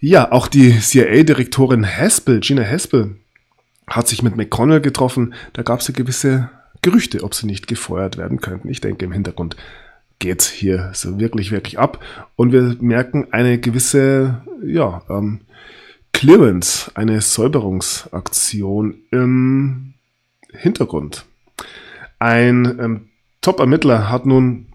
Ja, 0.00 0.32
auch 0.32 0.48
die 0.48 0.80
CIA-Direktorin 0.80 1.86
Haspel, 1.86 2.40
Gina 2.40 2.64
Haspel, 2.64 3.16
hat 3.86 4.08
sich 4.08 4.22
mit 4.22 4.34
McConnell 4.34 4.80
getroffen. 4.80 5.34
Da 5.52 5.60
gab 5.60 5.80
es 5.80 5.88
ja 5.88 5.92
gewisse 5.92 6.48
Gerüchte, 6.80 7.24
ob 7.24 7.34
sie 7.34 7.44
nicht 7.44 7.66
gefeuert 7.66 8.16
werden 8.16 8.40
könnten. 8.40 8.70
Ich 8.70 8.80
denke, 8.80 9.04
im 9.04 9.12
Hintergrund 9.12 9.56
geht's 10.18 10.48
hier 10.48 10.92
so 10.94 11.20
wirklich, 11.20 11.50
wirklich 11.50 11.78
ab. 11.78 12.02
Und 12.36 12.52
wir 12.52 12.74
merken 12.80 13.26
eine 13.32 13.58
gewisse, 13.58 14.40
ja, 14.64 15.02
ähm, 15.10 15.42
Clearance, 16.14 16.90
eine 16.94 17.20
Säuberungsaktion 17.20 19.02
im 19.10 19.94
Hintergrund. 20.52 21.26
Ein 22.18 22.78
ähm, 22.80 23.08
Top-Ermittler 23.42 24.08
hat 24.10 24.24
nun, 24.24 24.66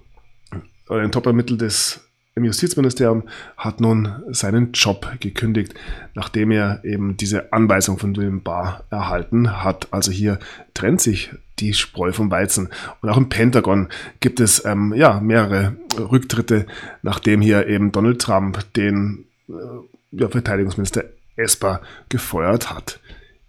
oder 0.89 1.00
ein 1.00 1.12
Top-Ermittler 1.12 1.58
des 1.58 2.01
im 2.36 2.46
Justizministerium 2.46 3.24
hat 3.58 3.81
nun 3.81 4.24
seinen 4.29 4.72
Job 4.74 5.12
gekündigt, 5.19 5.74
nachdem 6.13 6.51
er 6.51 6.84
eben 6.86 7.17
diese 7.17 7.51
Anweisung 7.51 7.98
von 7.98 8.15
William 8.15 8.43
Barr 8.43 8.84
erhalten 8.91 9.63
hat. 9.63 9.88
Also 9.91 10.12
hier 10.12 10.39
trennt 10.74 11.01
sich 11.01 11.31
die 11.60 11.74
Spreu 11.74 12.13
vom 12.13 12.31
Weizen. 12.31 12.69
Und 13.01 13.10
auch 13.10 13.17
im 13.17 13.29
Pentagon 13.29 13.89
gibt 14.19 14.39
es 14.39 14.63
ähm, 14.63 14.93
ja, 14.96 15.19
mehrere 15.19 15.75
Rücktritte, 15.98 16.65
nachdem 17.01 17.41
hier 17.41 17.67
eben 17.67 17.91
Donald 17.91 18.22
Trump 18.22 18.74
den 18.74 19.25
äh, 19.50 19.53
ja, 20.12 20.29
Verteidigungsminister 20.29 21.03
Esper 21.39 21.81
gefeuert 22.10 22.69
hat. 22.69 23.00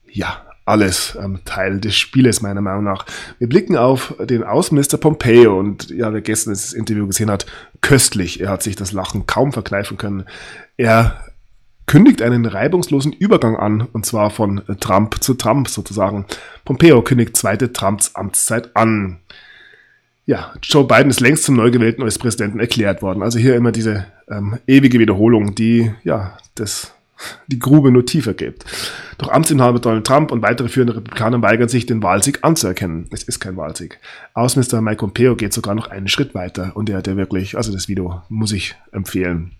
Ja, 0.09 0.45
alles 0.65 1.19
ähm, 1.21 1.41
Teil 1.45 1.81
des 1.81 1.97
Spieles, 1.97 2.43
meiner 2.43 2.61
Meinung 2.61 2.85
nach. 2.85 3.05
Wir 3.39 3.49
blicken 3.49 3.77
auf 3.77 4.15
den 4.21 4.45
Außenminister 4.45 4.99
Pompeo 4.99 5.59
und 5.59 5.91
ja, 5.91 6.13
wer 6.13 6.21
gestern 6.21 6.53
das 6.53 6.73
Interview 6.73 7.07
gesehen 7.07 7.31
hat, 7.31 7.47
köstlich. 7.81 8.41
Er 8.41 8.51
hat 8.51 8.63
sich 8.63 8.77
das 8.77 8.93
Lachen 8.93 9.27
kaum 9.27 9.53
verkneifen 9.53 9.97
können. 9.97 10.25
Er 10.77 11.25
kündigt 11.87 12.23
einen 12.23 12.47
reibungslosen 12.47 13.13
Übergang 13.13 13.57
an, 13.57 13.81
und 13.81 14.07
zwar 14.07 14.31
von 14.31 14.63
Trump 14.79 15.23
zu 15.23 15.35
Trump 15.35 15.69
sozusagen. 15.69 16.25
Pompeo 16.65 17.03
kündigt 17.03 17.37
zweite 17.37 17.73
Trumps 17.73 18.15
Amtszeit 18.15 18.77
an. 18.77 19.19
Ja, 20.25 20.53
Joe 20.63 20.85
Biden 20.85 21.11
ist 21.11 21.19
längst 21.19 21.43
zum 21.43 21.57
neu 21.57 21.73
gewählten 21.73 22.03
US-Präsidenten 22.03 22.61
erklärt 22.61 23.03
worden. 23.03 23.25
Also 23.25 23.41
hier 23.41 23.57
immer 23.57 23.73
diese 23.73 24.07
ähm, 24.29 24.61
ewige 24.69 25.01
Wiederholung, 25.01 25.57
die 25.57 25.91
ja 26.05 26.39
das 26.55 26.95
die 27.47 27.59
Grube 27.59 27.91
nur 27.91 28.07
tiefer 28.07 28.35
gibt. 28.35 28.65
Doch 29.19 29.31
Amtsinhaber 29.31 29.79
Donald 29.79 30.07
Trump 30.07 30.33
und 30.33 30.43
weitere 30.43 30.69
führende 30.69 30.97
Republikaner 30.97 31.43
weigern 31.43 31.69
sich, 31.69 31.87
den 31.87 32.03
Wahlsieg 32.03 32.41
anzuerkennen. 32.43 33.09
Es 33.11 33.23
ist 33.23 33.41
kein 33.41 33.57
Wahlsieg. 33.57 33.99
Außenminister 34.35 34.81
Mike 34.81 34.99
Pompeo 34.99 35.37
geht 35.37 35.53
sogar 35.53 35.75
noch 35.75 35.89
einen 35.89 36.09
Schritt 36.09 36.35
weiter 36.35 36.73
und 36.75 36.89
er 36.89 36.99
hat 36.99 37.07
ja 37.07 37.17
wirklich, 37.17 37.57
also 37.57 37.73
das 37.73 37.89
Video 37.89 38.23
muss 38.29 38.53
ich 38.53 38.75
empfehlen, 38.93 39.53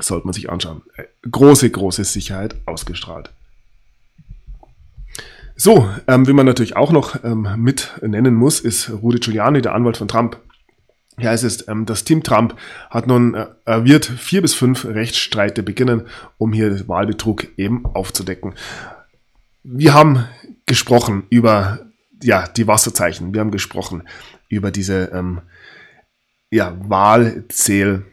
sollte 0.00 0.26
man 0.26 0.34
sich 0.34 0.50
anschauen. 0.50 0.82
Äh, 0.96 1.04
große, 1.30 1.70
große 1.70 2.04
Sicherheit 2.04 2.56
ausgestrahlt. 2.66 3.30
So, 5.56 5.88
ähm, 6.08 6.26
wie 6.26 6.32
man 6.32 6.46
natürlich 6.46 6.76
auch 6.76 6.90
noch 6.90 7.22
ähm, 7.22 7.48
mit 7.56 7.92
nennen 8.02 8.34
muss, 8.34 8.58
ist 8.58 8.90
Rudy 8.90 9.20
Giuliani, 9.20 9.62
der 9.62 9.74
Anwalt 9.74 9.96
von 9.96 10.08
Trump. 10.08 10.36
Ja, 11.18 11.32
es 11.32 11.44
ist, 11.44 11.68
ähm, 11.68 11.86
das 11.86 12.04
Team 12.04 12.22
Trump 12.22 12.56
hat 12.90 13.06
nun, 13.06 13.34
äh, 13.34 13.84
wird 13.84 14.06
vier 14.06 14.42
bis 14.42 14.54
fünf 14.54 14.84
Rechtsstreite 14.84 15.62
beginnen, 15.62 16.06
um 16.38 16.52
hier 16.52 16.88
Wahlbetrug 16.88 17.46
eben 17.56 17.86
aufzudecken. 17.86 18.54
Wir 19.62 19.94
haben 19.94 20.24
gesprochen 20.66 21.24
über 21.30 21.86
ja, 22.22 22.48
die 22.48 22.66
Wasserzeichen, 22.66 23.32
wir 23.32 23.40
haben 23.40 23.50
gesprochen 23.50 24.02
über 24.48 24.70
diese 24.70 25.10
ähm, 25.12 25.40
ja, 26.50 26.76
Wahlzähl. 26.80 28.04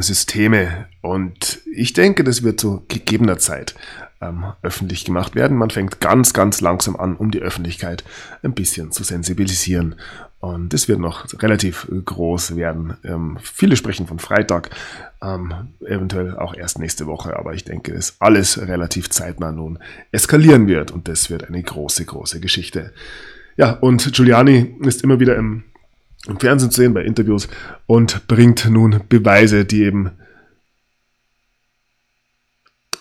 Systeme 0.00 0.86
und 1.00 1.60
ich 1.72 1.92
denke, 1.92 2.24
das 2.24 2.42
wird 2.42 2.60
zu 2.60 2.84
gegebener 2.88 3.38
Zeit 3.38 3.74
ähm, 4.20 4.52
öffentlich 4.62 5.04
gemacht 5.04 5.34
werden. 5.34 5.56
Man 5.56 5.70
fängt 5.70 6.00
ganz, 6.00 6.32
ganz 6.32 6.60
langsam 6.60 6.96
an, 6.96 7.16
um 7.16 7.30
die 7.30 7.40
Öffentlichkeit 7.40 8.04
ein 8.42 8.54
bisschen 8.54 8.92
zu 8.92 9.04
sensibilisieren. 9.04 9.96
Und 10.40 10.72
es 10.72 10.86
wird 10.86 11.00
noch 11.00 11.26
relativ 11.42 11.88
groß 12.04 12.54
werden. 12.54 12.96
Ähm, 13.02 13.38
viele 13.42 13.74
sprechen 13.74 14.06
von 14.06 14.20
Freitag, 14.20 14.70
ähm, 15.20 15.52
eventuell 15.80 16.36
auch 16.36 16.54
erst 16.54 16.78
nächste 16.78 17.06
Woche, 17.06 17.36
aber 17.36 17.54
ich 17.54 17.64
denke, 17.64 17.92
dass 17.92 18.20
alles 18.20 18.58
relativ 18.68 19.10
zeitnah 19.10 19.50
nun 19.50 19.80
eskalieren 20.12 20.68
wird 20.68 20.92
und 20.92 21.08
das 21.08 21.28
wird 21.28 21.48
eine 21.48 21.60
große, 21.60 22.04
große 22.04 22.38
Geschichte. 22.38 22.92
Ja, 23.56 23.72
und 23.72 24.12
Giuliani 24.12 24.76
ist 24.82 25.02
immer 25.02 25.18
wieder 25.18 25.34
im, 25.34 25.64
im 26.28 26.38
Fernsehen 26.38 26.70
zu 26.70 26.82
sehen, 26.82 26.94
bei 26.94 27.02
Interviews 27.02 27.48
und 27.86 28.28
bringt 28.28 28.70
nun 28.70 29.00
Beweise, 29.08 29.64
die 29.64 29.82
eben 29.82 30.12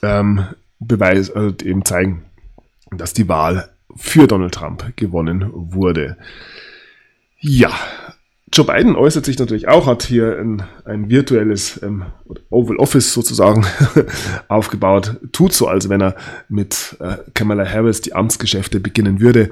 ähm, 0.02 0.48
Beweis, 0.80 1.30
also 1.30 1.56
eben 1.64 1.86
zeigen, 1.86 2.26
dass 2.90 3.14
die 3.14 3.30
Wahl 3.30 3.70
für 3.96 4.26
Donald 4.26 4.56
Trump 4.56 4.94
gewonnen 4.96 5.52
wurde. 5.54 6.18
Ja, 7.40 7.72
Joe 8.54 8.66
Biden 8.66 8.96
äußert 8.96 9.26
sich 9.26 9.38
natürlich 9.38 9.68
auch, 9.68 9.88
hat 9.88 10.04
hier 10.04 10.40
ein, 10.40 10.64
ein 10.86 11.10
virtuelles 11.10 11.82
ähm, 11.84 12.06
Oval 12.50 12.78
Office 12.78 13.14
sozusagen 13.14 13.66
aufgebaut, 14.48 15.18
tut 15.34 15.54
so, 15.54 15.68
als 15.68 15.90
wenn 15.90 16.02
er 16.02 16.16
mit 16.48 16.96
äh, 17.00 17.18
Kamala 17.34 17.66
Harris 17.70 18.02
die 18.02 18.14
Amtsgeschäfte 18.14 18.80
beginnen 18.80 19.20
würde. 19.20 19.52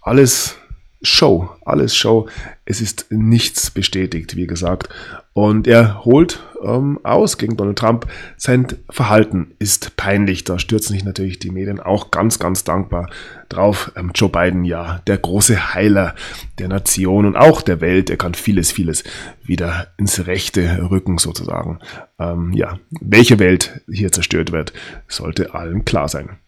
Alles 0.00 0.56
Show, 1.02 1.50
alles 1.64 1.96
Show. 1.96 2.28
Es 2.64 2.80
ist 2.80 3.06
nichts 3.10 3.70
bestätigt, 3.70 4.36
wie 4.36 4.46
gesagt. 4.46 4.88
Und 5.34 5.66
er 5.66 6.04
holt 6.04 6.40
ähm, 6.62 7.00
aus 7.02 7.38
gegen 7.38 7.56
Donald 7.56 7.78
Trump. 7.78 8.06
Sein 8.36 8.66
Verhalten 8.90 9.54
ist 9.58 9.96
peinlich. 9.96 10.44
Da 10.44 10.58
stürzen 10.58 10.92
sich 10.92 11.04
natürlich 11.04 11.38
die 11.38 11.50
Medien 11.50 11.80
auch 11.80 12.10
ganz, 12.10 12.38
ganz 12.38 12.64
dankbar 12.64 13.08
drauf. 13.48 13.92
Ähm, 13.96 14.12
Joe 14.14 14.28
Biden, 14.28 14.64
ja, 14.64 15.00
der 15.06 15.18
große 15.18 15.74
Heiler 15.74 16.14
der 16.58 16.68
Nation 16.68 17.24
und 17.24 17.36
auch 17.36 17.62
der 17.62 17.80
Welt. 17.80 18.10
Er 18.10 18.16
kann 18.16 18.34
vieles, 18.34 18.70
vieles 18.70 19.04
wieder 19.42 19.88
ins 19.96 20.26
Rechte 20.26 20.88
rücken, 20.90 21.18
sozusagen. 21.18 21.78
Ähm, 22.18 22.52
ja, 22.52 22.78
welche 23.00 23.38
Welt 23.38 23.80
hier 23.90 24.12
zerstört 24.12 24.52
wird, 24.52 24.72
sollte 25.08 25.54
allen 25.54 25.84
klar 25.84 26.08
sein. 26.08 26.38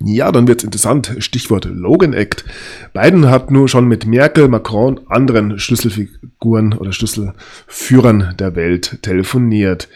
Ja, 0.00 0.30
dann 0.32 0.48
wird's 0.48 0.64
interessant. 0.64 1.16
Stichwort 1.18 1.64
Logan 1.64 2.12
Act. 2.12 2.44
Biden 2.92 3.30
hat 3.30 3.50
nur 3.50 3.68
schon 3.68 3.86
mit 3.86 4.06
Merkel, 4.06 4.48
Macron 4.48 5.00
anderen 5.08 5.58
Schlüsselfiguren 5.58 6.74
oder 6.74 6.92
Schlüsselführern 6.92 8.34
der 8.38 8.56
Welt 8.56 9.02
telefoniert. 9.02 9.88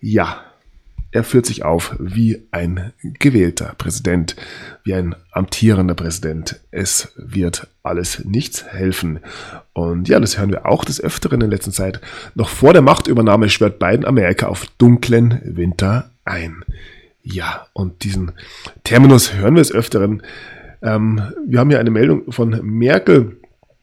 Ja, 0.00 0.44
er 1.12 1.24
führt 1.24 1.46
sich 1.46 1.64
auf 1.64 1.96
wie 1.98 2.46
ein 2.52 2.92
gewählter 3.02 3.74
Präsident, 3.76 4.36
wie 4.84 4.94
ein 4.94 5.16
amtierender 5.32 5.94
Präsident. 5.94 6.60
Es 6.70 7.12
wird 7.16 7.66
alles 7.82 8.24
nichts 8.24 8.64
helfen. 8.64 9.18
Und 9.72 10.08
ja, 10.08 10.20
das 10.20 10.38
hören 10.38 10.52
wir 10.52 10.66
auch 10.66 10.84
des 10.84 11.00
Öfteren 11.00 11.40
in 11.40 11.50
letzter 11.50 11.72
Zeit. 11.72 12.00
Noch 12.36 12.48
vor 12.48 12.72
der 12.72 12.82
Machtübernahme 12.82 13.48
schwört 13.48 13.80
Biden 13.80 14.04
Amerika 14.04 14.46
auf 14.46 14.66
dunklen 14.78 15.40
Winter 15.44 16.10
ein. 16.24 16.64
Ja, 17.22 17.66
und 17.72 18.04
diesen 18.04 18.32
Terminus 18.84 19.34
hören 19.34 19.54
wir 19.54 19.62
es 19.62 19.72
öfteren. 19.72 20.22
Ähm, 20.82 21.22
wir 21.46 21.58
haben 21.58 21.70
hier 21.70 21.80
eine 21.80 21.90
Meldung 21.90 22.32
von 22.32 22.60
Merkel 22.62 23.36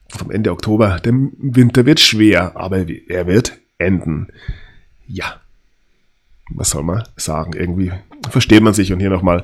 vom 0.09 0.31
Ende 0.31 0.51
Oktober. 0.51 0.99
Der 1.03 1.13
Winter 1.13 1.85
wird 1.85 1.99
schwer, 1.99 2.55
aber 2.55 2.85
er 3.07 3.27
wird 3.27 3.57
enden. 3.77 4.27
Ja, 5.07 5.39
was 6.49 6.71
soll 6.71 6.83
man 6.83 7.03
sagen? 7.15 7.53
Irgendwie 7.53 7.91
versteht 8.29 8.63
man 8.63 8.73
sich 8.73 8.93
und 8.93 8.99
hier 8.99 9.09
nochmal 9.09 9.43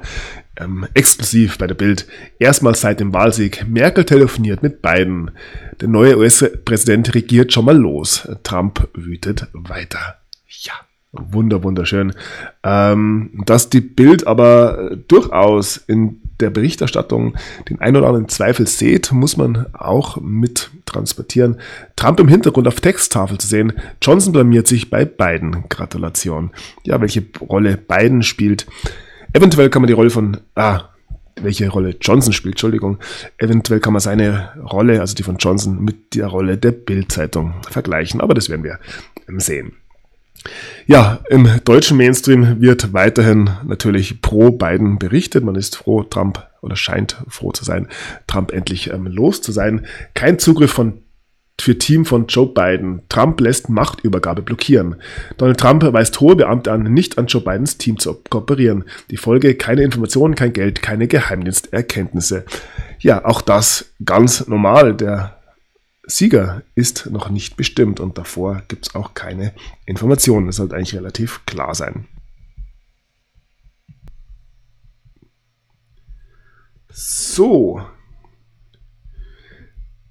ähm, 0.57 0.87
exklusiv 0.93 1.57
bei 1.57 1.67
der 1.67 1.75
Bild. 1.75 2.07
Erstmals 2.39 2.81
seit 2.81 2.99
dem 2.99 3.13
Wahlsieg. 3.13 3.65
Merkel 3.67 4.05
telefoniert 4.05 4.63
mit 4.63 4.81
Biden. 4.81 5.31
Der 5.81 5.87
neue 5.87 6.17
US-Präsident 6.17 7.13
regiert 7.13 7.53
schon 7.53 7.65
mal 7.65 7.77
los. 7.77 8.27
Trump 8.43 8.89
wütet 8.93 9.47
weiter. 9.53 10.19
Ja. 10.47 10.73
Wunder, 11.13 11.61
wunderschön. 11.61 12.13
Ähm, 12.63 13.43
dass 13.45 13.69
die 13.69 13.81
Bild 13.81 14.25
aber 14.25 14.97
durchaus 15.07 15.77
in 15.77 16.19
der 16.39 16.49
Berichterstattung 16.49 17.35
den 17.69 17.79
ein 17.79 17.95
oder 17.95 18.07
anderen 18.07 18.29
Zweifel 18.29 18.65
seht, 18.65 19.11
muss 19.11 19.37
man 19.37 19.67
auch 19.73 20.17
mit 20.19 20.71
transportieren. 20.85 21.59
Trump 21.95 22.19
im 22.19 22.27
Hintergrund 22.27 22.67
auf 22.67 22.81
Texttafel 22.81 23.37
zu 23.37 23.47
sehen. 23.47 23.73
Johnson 24.01 24.33
blamiert 24.33 24.67
sich 24.67 24.89
bei 24.89 25.05
beiden. 25.05 25.69
Gratulation. 25.69 26.49
Ja, 26.83 26.99
welche 26.99 27.23
Rolle 27.39 27.77
Biden 27.77 28.23
spielt. 28.23 28.65
Eventuell 29.33 29.69
kann 29.69 29.83
man 29.83 29.87
die 29.87 29.93
Rolle 29.93 30.09
von, 30.09 30.37
ah, 30.55 30.89
welche 31.39 31.69
Rolle 31.69 31.95
Johnson 32.01 32.33
spielt, 32.33 32.55
Entschuldigung. 32.55 32.97
Eventuell 33.37 33.79
kann 33.79 33.93
man 33.93 33.99
seine 33.99 34.49
Rolle, 34.71 34.99
also 34.99 35.13
die 35.13 35.23
von 35.23 35.37
Johnson, 35.37 35.83
mit 35.83 36.15
der 36.15 36.27
Rolle 36.27 36.57
der 36.57 36.71
Bild-Zeitung 36.71 37.53
vergleichen, 37.69 38.19
aber 38.19 38.33
das 38.33 38.49
werden 38.49 38.63
wir 38.63 38.79
sehen. 39.37 39.73
Ja, 40.85 41.19
im 41.29 41.47
deutschen 41.63 41.97
Mainstream 41.97 42.59
wird 42.61 42.93
weiterhin 42.93 43.49
natürlich 43.65 44.21
pro 44.21 44.51
Biden 44.51 44.99
berichtet. 44.99 45.43
Man 45.43 45.55
ist 45.55 45.77
froh, 45.77 46.03
Trump 46.03 46.45
oder 46.61 46.75
scheint 46.75 47.17
froh 47.27 47.51
zu 47.51 47.63
sein, 47.63 47.87
Trump 48.27 48.51
endlich 48.51 48.91
ähm, 48.91 49.07
los 49.07 49.41
zu 49.41 49.51
sein. 49.51 49.85
Kein 50.13 50.39
Zugriff 50.39 50.71
von 50.71 51.03
für 51.61 51.77
Team 51.77 52.03
von 52.03 52.25
Joe 52.27 52.47
Biden. 52.47 53.03
Trump 53.09 53.39
lässt 53.39 53.69
Machtübergabe 53.69 54.41
blockieren. 54.41 54.95
Donald 55.37 55.59
Trump 55.59 55.83
weist 55.93 56.19
hohe 56.19 56.35
Beamte 56.35 56.71
an, 56.71 56.83
nicht 56.83 57.17
an 57.17 57.27
Joe 57.27 57.41
Bidens 57.41 57.77
Team 57.77 57.99
zu 57.99 58.15
kooperieren. 58.29 58.85
Die 59.11 59.17
Folge, 59.17 59.55
keine 59.55 59.83
Informationen, 59.83 60.35
kein 60.35 60.51
Geld, 60.51 60.81
keine 60.81 61.07
Geheimdiensterkenntnisse. 61.07 62.45
Ja, 62.99 63.23
auch 63.23 63.41
das 63.41 63.93
ganz 64.03 64.47
normal. 64.47 64.95
Der 64.95 65.42
Sieger 66.05 66.63
ist 66.75 67.09
noch 67.09 67.29
nicht 67.29 67.55
bestimmt 67.55 67.99
und 67.99 68.17
davor 68.17 68.63
gibt 68.67 68.87
es 68.87 68.95
auch 68.95 69.13
keine 69.13 69.53
Informationen. 69.85 70.47
Das 70.47 70.57
sollte 70.57 70.75
eigentlich 70.75 70.95
relativ 70.95 71.45
klar 71.45 71.73
sein. 71.73 72.07
So. 76.91 77.81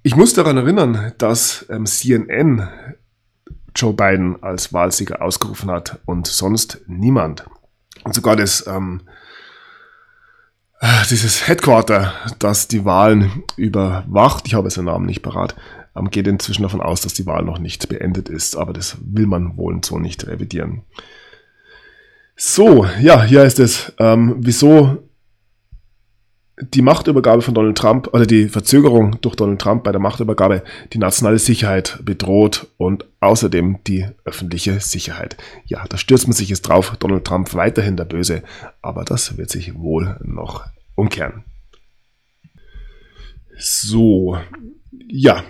Ich 0.01 0.15
muss 0.15 0.33
daran 0.33 0.57
erinnern, 0.57 1.13
dass 1.17 1.65
ähm, 1.69 1.85
CNN 1.85 2.67
Joe 3.75 3.93
Biden 3.93 4.41
als 4.43 4.73
Wahlsieger 4.73 5.21
ausgerufen 5.21 5.71
hat 5.71 5.99
und 6.05 6.27
sonst 6.27 6.81
niemand. 6.87 7.45
Und 8.03 8.13
sogar 8.13 8.35
das, 8.35 8.67
ähm, 8.67 9.01
dieses 11.09 11.47
Headquarter, 11.47 12.13
das 12.39 12.67
die 12.67 12.83
Wahlen 12.83 13.43
überwacht, 13.55 14.45
ich 14.47 14.55
habe 14.55 14.69
seinen 14.69 14.85
Namen 14.85 15.05
nicht 15.05 15.21
parat, 15.21 15.55
ähm, 15.95 16.09
geht 16.09 16.27
inzwischen 16.27 16.63
davon 16.63 16.81
aus, 16.81 17.01
dass 17.01 17.13
die 17.13 17.25
Wahl 17.25 17.43
noch 17.43 17.59
nicht 17.59 17.89
beendet 17.89 18.29
ist, 18.29 18.55
aber 18.55 18.73
das 18.73 18.97
will 19.01 19.27
man 19.27 19.57
wohl 19.57 19.79
so 19.83 19.99
nicht 19.99 20.27
revidieren. 20.27 20.83
So, 22.35 22.85
ja, 22.99 23.23
hier 23.23 23.43
ist 23.43 23.59
es, 23.59 23.93
ähm, 23.99 24.35
wieso 24.39 25.03
die 26.59 26.81
Machtübergabe 26.81 27.41
von 27.41 27.53
Donald 27.53 27.77
Trump 27.77 28.13
oder 28.13 28.25
die 28.25 28.47
Verzögerung 28.47 29.19
durch 29.21 29.35
Donald 29.35 29.59
Trump 29.59 29.83
bei 29.83 29.91
der 29.91 30.01
Machtübergabe 30.01 30.63
die 30.93 30.99
nationale 30.99 31.39
Sicherheit 31.39 31.99
bedroht 32.03 32.67
und 32.77 33.05
außerdem 33.21 33.79
die 33.87 34.05
öffentliche 34.23 34.79
Sicherheit. 34.79 35.35
Ja, 35.65 35.85
da 35.87 35.97
stürzt 35.97 36.27
man 36.27 36.33
sich 36.33 36.49
jetzt 36.49 36.61
drauf, 36.61 36.95
Donald 36.99 37.25
Trump 37.25 37.53
weiterhin 37.55 37.97
der 37.97 38.05
Böse, 38.05 38.43
aber 38.81 39.03
das 39.03 39.37
wird 39.37 39.49
sich 39.49 39.75
wohl 39.75 40.17
noch 40.23 40.65
umkehren. 40.95 41.43
So, 43.57 44.37
ja, 45.07 45.43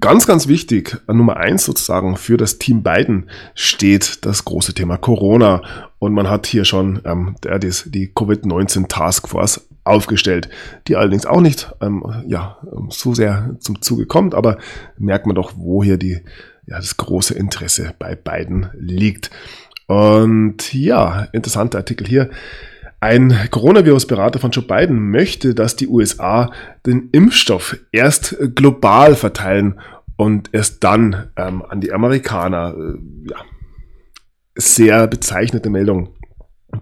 Ganz, 0.00 0.26
ganz 0.26 0.48
wichtig, 0.48 0.96
Nummer 1.08 1.36
eins 1.36 1.64
sozusagen 1.64 2.16
für 2.16 2.38
das 2.38 2.58
Team 2.58 2.82
Biden 2.82 3.28
steht 3.54 4.24
das 4.24 4.46
große 4.46 4.72
Thema 4.72 4.96
Corona. 4.96 5.62
Und 5.98 6.14
man 6.14 6.30
hat 6.30 6.46
hier 6.46 6.64
schon 6.64 7.02
ähm, 7.04 7.36
der, 7.44 7.58
die 7.58 8.10
Covid-19 8.14 8.88
Taskforce 8.88 9.68
aufgestellt, 9.84 10.48
die 10.88 10.96
allerdings 10.96 11.26
auch 11.26 11.42
nicht 11.42 11.70
ähm, 11.82 12.02
ja, 12.26 12.56
so 12.88 13.12
sehr 13.14 13.56
zum 13.60 13.82
Zuge 13.82 14.06
kommt, 14.06 14.34
aber 14.34 14.56
merkt 14.96 15.26
man 15.26 15.36
doch, 15.36 15.52
wo 15.56 15.84
hier 15.84 15.98
die, 15.98 16.22
ja, 16.66 16.76
das 16.76 16.96
große 16.96 17.34
Interesse 17.34 17.92
bei 17.98 18.14
beiden 18.14 18.70
liegt. 18.78 19.30
Und 19.86 20.72
ja, 20.72 21.28
interessanter 21.32 21.78
Artikel 21.78 22.06
hier. 22.06 22.30
Ein 23.00 23.48
Coronavirus-Berater 23.50 24.38
von 24.38 24.50
Joe 24.50 24.64
Biden 24.64 25.10
möchte, 25.10 25.54
dass 25.54 25.74
die 25.74 25.88
USA 25.88 26.52
den 26.86 27.08
Impfstoff 27.12 27.78
erst 27.92 28.36
global 28.54 29.14
verteilen 29.14 29.80
und 30.16 30.50
erst 30.52 30.84
dann 30.84 31.30
ähm, 31.36 31.62
an 31.62 31.80
die 31.80 31.92
Amerikaner. 31.92 32.74
Äh, 32.76 33.30
ja, 33.30 33.36
sehr 34.54 35.06
bezeichnete 35.06 35.70
Meldung. 35.70 36.14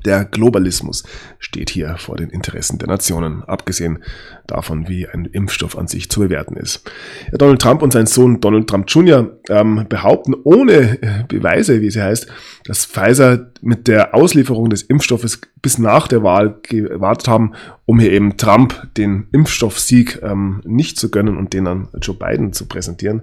Der 0.05 0.25
Globalismus 0.25 1.05
steht 1.39 1.71
hier 1.71 1.97
vor 1.99 2.17
den 2.17 2.31
Interessen 2.31 2.79
der 2.79 2.89
Nationen, 2.89 3.43
abgesehen 3.45 4.03
davon, 4.47 4.89
wie 4.89 5.09
ein 5.09 5.25
Impfstoff 5.25 5.77
an 5.77 5.89
sich 5.89 6.11
zu 6.11 6.21
bewerten 6.21 6.57
ist. 6.57 6.89
Ja, 7.31 7.39
Donald 7.39 7.61
Trump 7.61 7.83
und 7.83 7.93
sein 7.93 8.07
Sohn 8.07 8.41
Donald 8.41 8.69
Trump 8.69 8.89
Jr. 8.89 9.39
Ähm, 9.49 9.87
behaupten 9.89 10.35
ohne 10.45 11.03
äh, 11.03 11.25
Beweise, 11.27 11.81
wie 11.81 11.91
sie 11.91 12.03
heißt, 12.03 12.27
dass 12.65 12.87
Pfizer 12.87 13.51
mit 13.61 13.89
der 13.89 14.15
Auslieferung 14.15 14.71
des 14.71 14.83
Impfstoffes 14.83 15.41
bis 15.63 15.79
nach 15.79 16.07
der 16.09 16.23
Wahl 16.23 16.59
gewartet 16.63 17.29
haben, 17.29 17.55
um 17.85 17.99
hier 17.99 18.13
eben 18.13 18.37
Trump 18.37 18.95
den 18.97 19.29
Impfstoffsieg 19.33 20.21
ähm, 20.23 20.61
nicht 20.65 20.99
zu 20.99 21.11
gönnen 21.11 21.37
und 21.37 21.53
den 21.53 21.67
an 21.67 21.89
Joe 22.01 22.17
Biden 22.17 22.53
zu 22.53 22.67
präsentieren. 22.67 23.23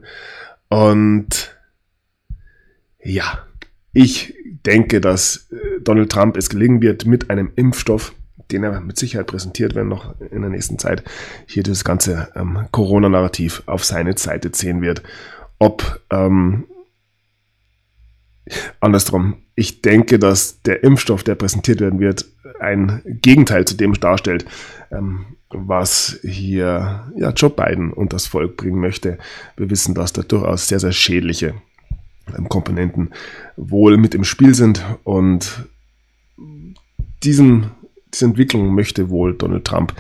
Und 0.69 1.55
ja, 3.03 3.39
ich 3.95 4.36
denke, 4.65 4.99
dass 4.99 5.47
äh, 5.51 5.79
Donald 5.81 6.12
Trump 6.12 6.38
es 6.38 6.49
gelingen 6.49 6.81
wird, 6.81 7.05
mit 7.05 7.29
einem 7.29 7.51
Impfstoff, 7.55 8.13
den 8.51 8.63
er 8.63 8.81
mit 8.81 8.97
Sicherheit 8.97 9.27
präsentiert 9.27 9.73
werden 9.73 9.88
noch 9.88 10.19
in 10.19 10.41
der 10.41 10.49
nächsten 10.49 10.77
Zeit, 10.77 11.03
hier 11.47 11.63
das 11.63 11.84
ganze 11.86 12.27
ähm, 12.36 12.67
Corona-Narrativ 12.71 13.63
auf 13.67 13.86
seine 13.86 14.15
Seite 14.17 14.51
ziehen 14.51 14.81
wird. 14.81 15.01
Ob 15.60 16.01
ähm, 16.12 16.65
andersrum, 18.81 19.38
ich 19.55 19.81
denke, 19.81 20.19
dass 20.19 20.62
der 20.62 20.84
Impfstoff, 20.84 21.23
der 21.23 21.36
präsentiert 21.36 21.79
werden 21.79 22.01
wird, 22.01 22.25
ein 22.60 23.01
Gegenteil 23.05 23.63
zu 23.65 23.75
dem 23.77 23.93
darstellt, 23.93 24.45
ähm, 24.91 25.25
was 25.49 26.19
hier 26.21 27.10
ja, 27.15 27.29
Joe 27.29 27.49
Biden 27.49 27.93
und 27.93 28.12
das 28.12 28.27
Volk 28.27 28.58
bringen 28.58 28.81
möchte. 28.81 29.17
Wir 29.55 29.69
wissen, 29.69 29.95
dass 29.95 30.12
da 30.12 30.21
durchaus 30.21 30.67
sehr, 30.67 30.81
sehr 30.81 30.91
schädliche 30.91 31.55
Komponenten 32.49 33.11
wohl 33.55 33.97
mit 33.97 34.15
im 34.15 34.23
Spiel 34.23 34.55
sind 34.55 34.83
und 35.03 35.65
diesen, 37.23 37.71
diese 38.13 38.25
Entwicklung 38.25 38.73
möchte 38.73 39.09
wohl 39.09 39.35
Donald 39.35 39.65
Trump 39.65 39.93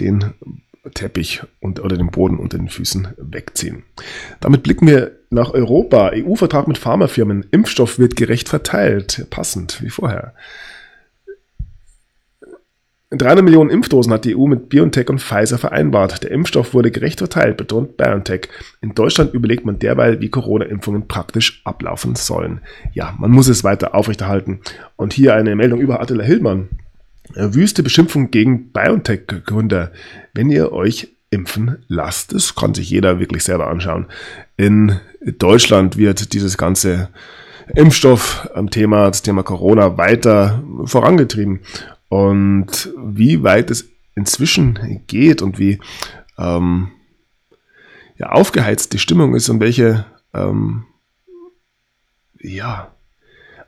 den 0.00 0.34
Teppich 0.92 1.42
und, 1.60 1.80
oder 1.80 1.96
den 1.96 2.10
Boden 2.10 2.38
unter 2.38 2.58
den 2.58 2.68
Füßen 2.68 3.08
wegziehen. 3.16 3.84
Damit 4.40 4.62
blicken 4.62 4.86
wir 4.86 5.18
nach 5.30 5.52
Europa. 5.52 6.12
EU-Vertrag 6.14 6.68
mit 6.68 6.78
Pharmafirmen. 6.78 7.46
Impfstoff 7.50 7.98
wird 7.98 8.16
gerecht 8.16 8.48
verteilt. 8.48 9.26
Passend 9.30 9.82
wie 9.82 9.90
vorher. 9.90 10.34
300 13.18 13.44
Millionen 13.44 13.70
Impfdosen 13.70 14.12
hat 14.12 14.24
die 14.24 14.36
EU 14.36 14.46
mit 14.46 14.68
BioNTech 14.68 15.08
und 15.08 15.20
Pfizer 15.20 15.58
vereinbart. 15.58 16.22
Der 16.22 16.30
Impfstoff 16.30 16.74
wurde 16.74 16.90
gerecht 16.90 17.18
verteilt, 17.18 17.56
betont 17.56 17.96
BioNTech. 17.96 18.48
In 18.80 18.94
Deutschland 18.94 19.34
überlegt 19.34 19.64
man 19.64 19.78
derweil, 19.78 20.20
wie 20.20 20.30
Corona-Impfungen 20.30 21.08
praktisch 21.08 21.60
ablaufen 21.64 22.14
sollen. 22.14 22.60
Ja, 22.92 23.14
man 23.18 23.30
muss 23.30 23.48
es 23.48 23.64
weiter 23.64 23.94
aufrechterhalten. 23.94 24.60
Und 24.96 25.12
hier 25.12 25.34
eine 25.34 25.56
Meldung 25.56 25.80
über 25.80 26.00
Attila 26.00 26.24
Hildmann. 26.24 26.68
Wüste 27.34 27.82
Beschimpfung 27.82 28.30
gegen 28.30 28.70
BioNTech-Gründer. 28.72 29.92
Wenn 30.34 30.50
ihr 30.50 30.72
euch 30.72 31.08
impfen 31.30 31.78
lasst, 31.88 32.32
das 32.32 32.54
kann 32.54 32.74
sich 32.74 32.90
jeder 32.90 33.18
wirklich 33.18 33.44
selber 33.44 33.68
anschauen. 33.68 34.06
In 34.56 35.00
Deutschland 35.38 35.96
wird 35.96 36.32
dieses 36.32 36.56
ganze 36.56 37.08
Impfstoff 37.74 38.48
am 38.54 38.70
Thema, 38.70 39.06
das 39.08 39.22
Thema 39.22 39.42
Corona 39.42 39.96
weiter 39.96 40.62
vorangetrieben. 40.84 41.60
Und 42.08 42.92
wie 42.96 43.42
weit 43.42 43.70
es 43.70 43.88
inzwischen 44.14 45.02
geht 45.06 45.42
und 45.42 45.58
wie 45.58 45.80
ähm, 46.38 46.90
ja, 48.16 48.30
aufgeheizt 48.30 48.92
die 48.92 48.98
Stimmung 48.98 49.34
ist 49.34 49.48
und 49.48 49.60
welche, 49.60 50.06
ähm, 50.32 50.84
ja, 52.40 52.92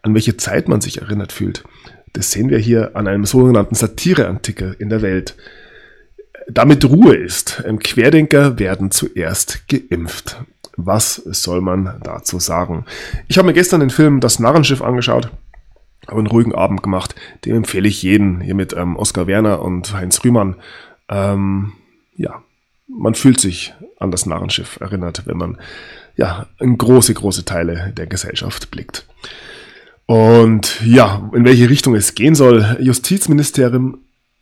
an 0.02 0.14
welche 0.14 0.36
Zeit 0.36 0.68
man 0.68 0.80
sich 0.80 1.00
erinnert 1.00 1.32
fühlt, 1.32 1.64
das 2.12 2.30
sehen 2.30 2.50
wir 2.50 2.58
hier 2.58 2.96
an 2.96 3.08
einem 3.08 3.24
sogenannten 3.24 3.74
Satireartikel 3.74 4.76
in 4.78 4.88
der 4.88 5.02
Welt. 5.02 5.36
Damit 6.48 6.84
Ruhe 6.84 7.14
ist. 7.14 7.62
Querdenker 7.80 8.58
werden 8.58 8.90
zuerst 8.90 9.66
geimpft. 9.68 10.42
Was 10.76 11.16
soll 11.16 11.60
man 11.60 12.00
dazu 12.04 12.38
sagen? 12.38 12.84
Ich 13.28 13.36
habe 13.36 13.48
mir 13.48 13.54
gestern 13.54 13.80
den 13.80 13.90
Film 13.90 14.20
Das 14.20 14.38
Narrenschiff 14.38 14.80
angeschaut 14.80 15.30
aber 16.06 16.18
einen 16.18 16.26
ruhigen 16.26 16.54
Abend 16.54 16.82
gemacht. 16.82 17.14
Dem 17.44 17.56
empfehle 17.56 17.88
ich 17.88 18.02
jeden, 18.02 18.40
hier 18.40 18.54
mit 18.54 18.72
ähm, 18.72 18.96
Oskar 18.96 19.26
Werner 19.26 19.62
und 19.62 19.92
Heinz 19.92 20.22
Rühmann. 20.24 20.56
Ähm, 21.08 21.72
ja, 22.16 22.42
man 22.88 23.14
fühlt 23.14 23.40
sich 23.40 23.74
an 23.98 24.10
das 24.10 24.26
Narrenschiff 24.26 24.78
erinnert, 24.80 25.26
wenn 25.26 25.36
man 25.36 25.58
ja 26.16 26.46
in 26.60 26.78
große, 26.78 27.14
große 27.14 27.44
Teile 27.44 27.92
der 27.96 28.06
Gesellschaft 28.06 28.70
blickt. 28.70 29.06
Und 30.06 30.80
ja, 30.84 31.28
in 31.34 31.44
welche 31.44 31.68
Richtung 31.68 31.94
es 31.96 32.14
gehen 32.14 32.36
soll. 32.36 32.76
Justizministerium 32.80 33.98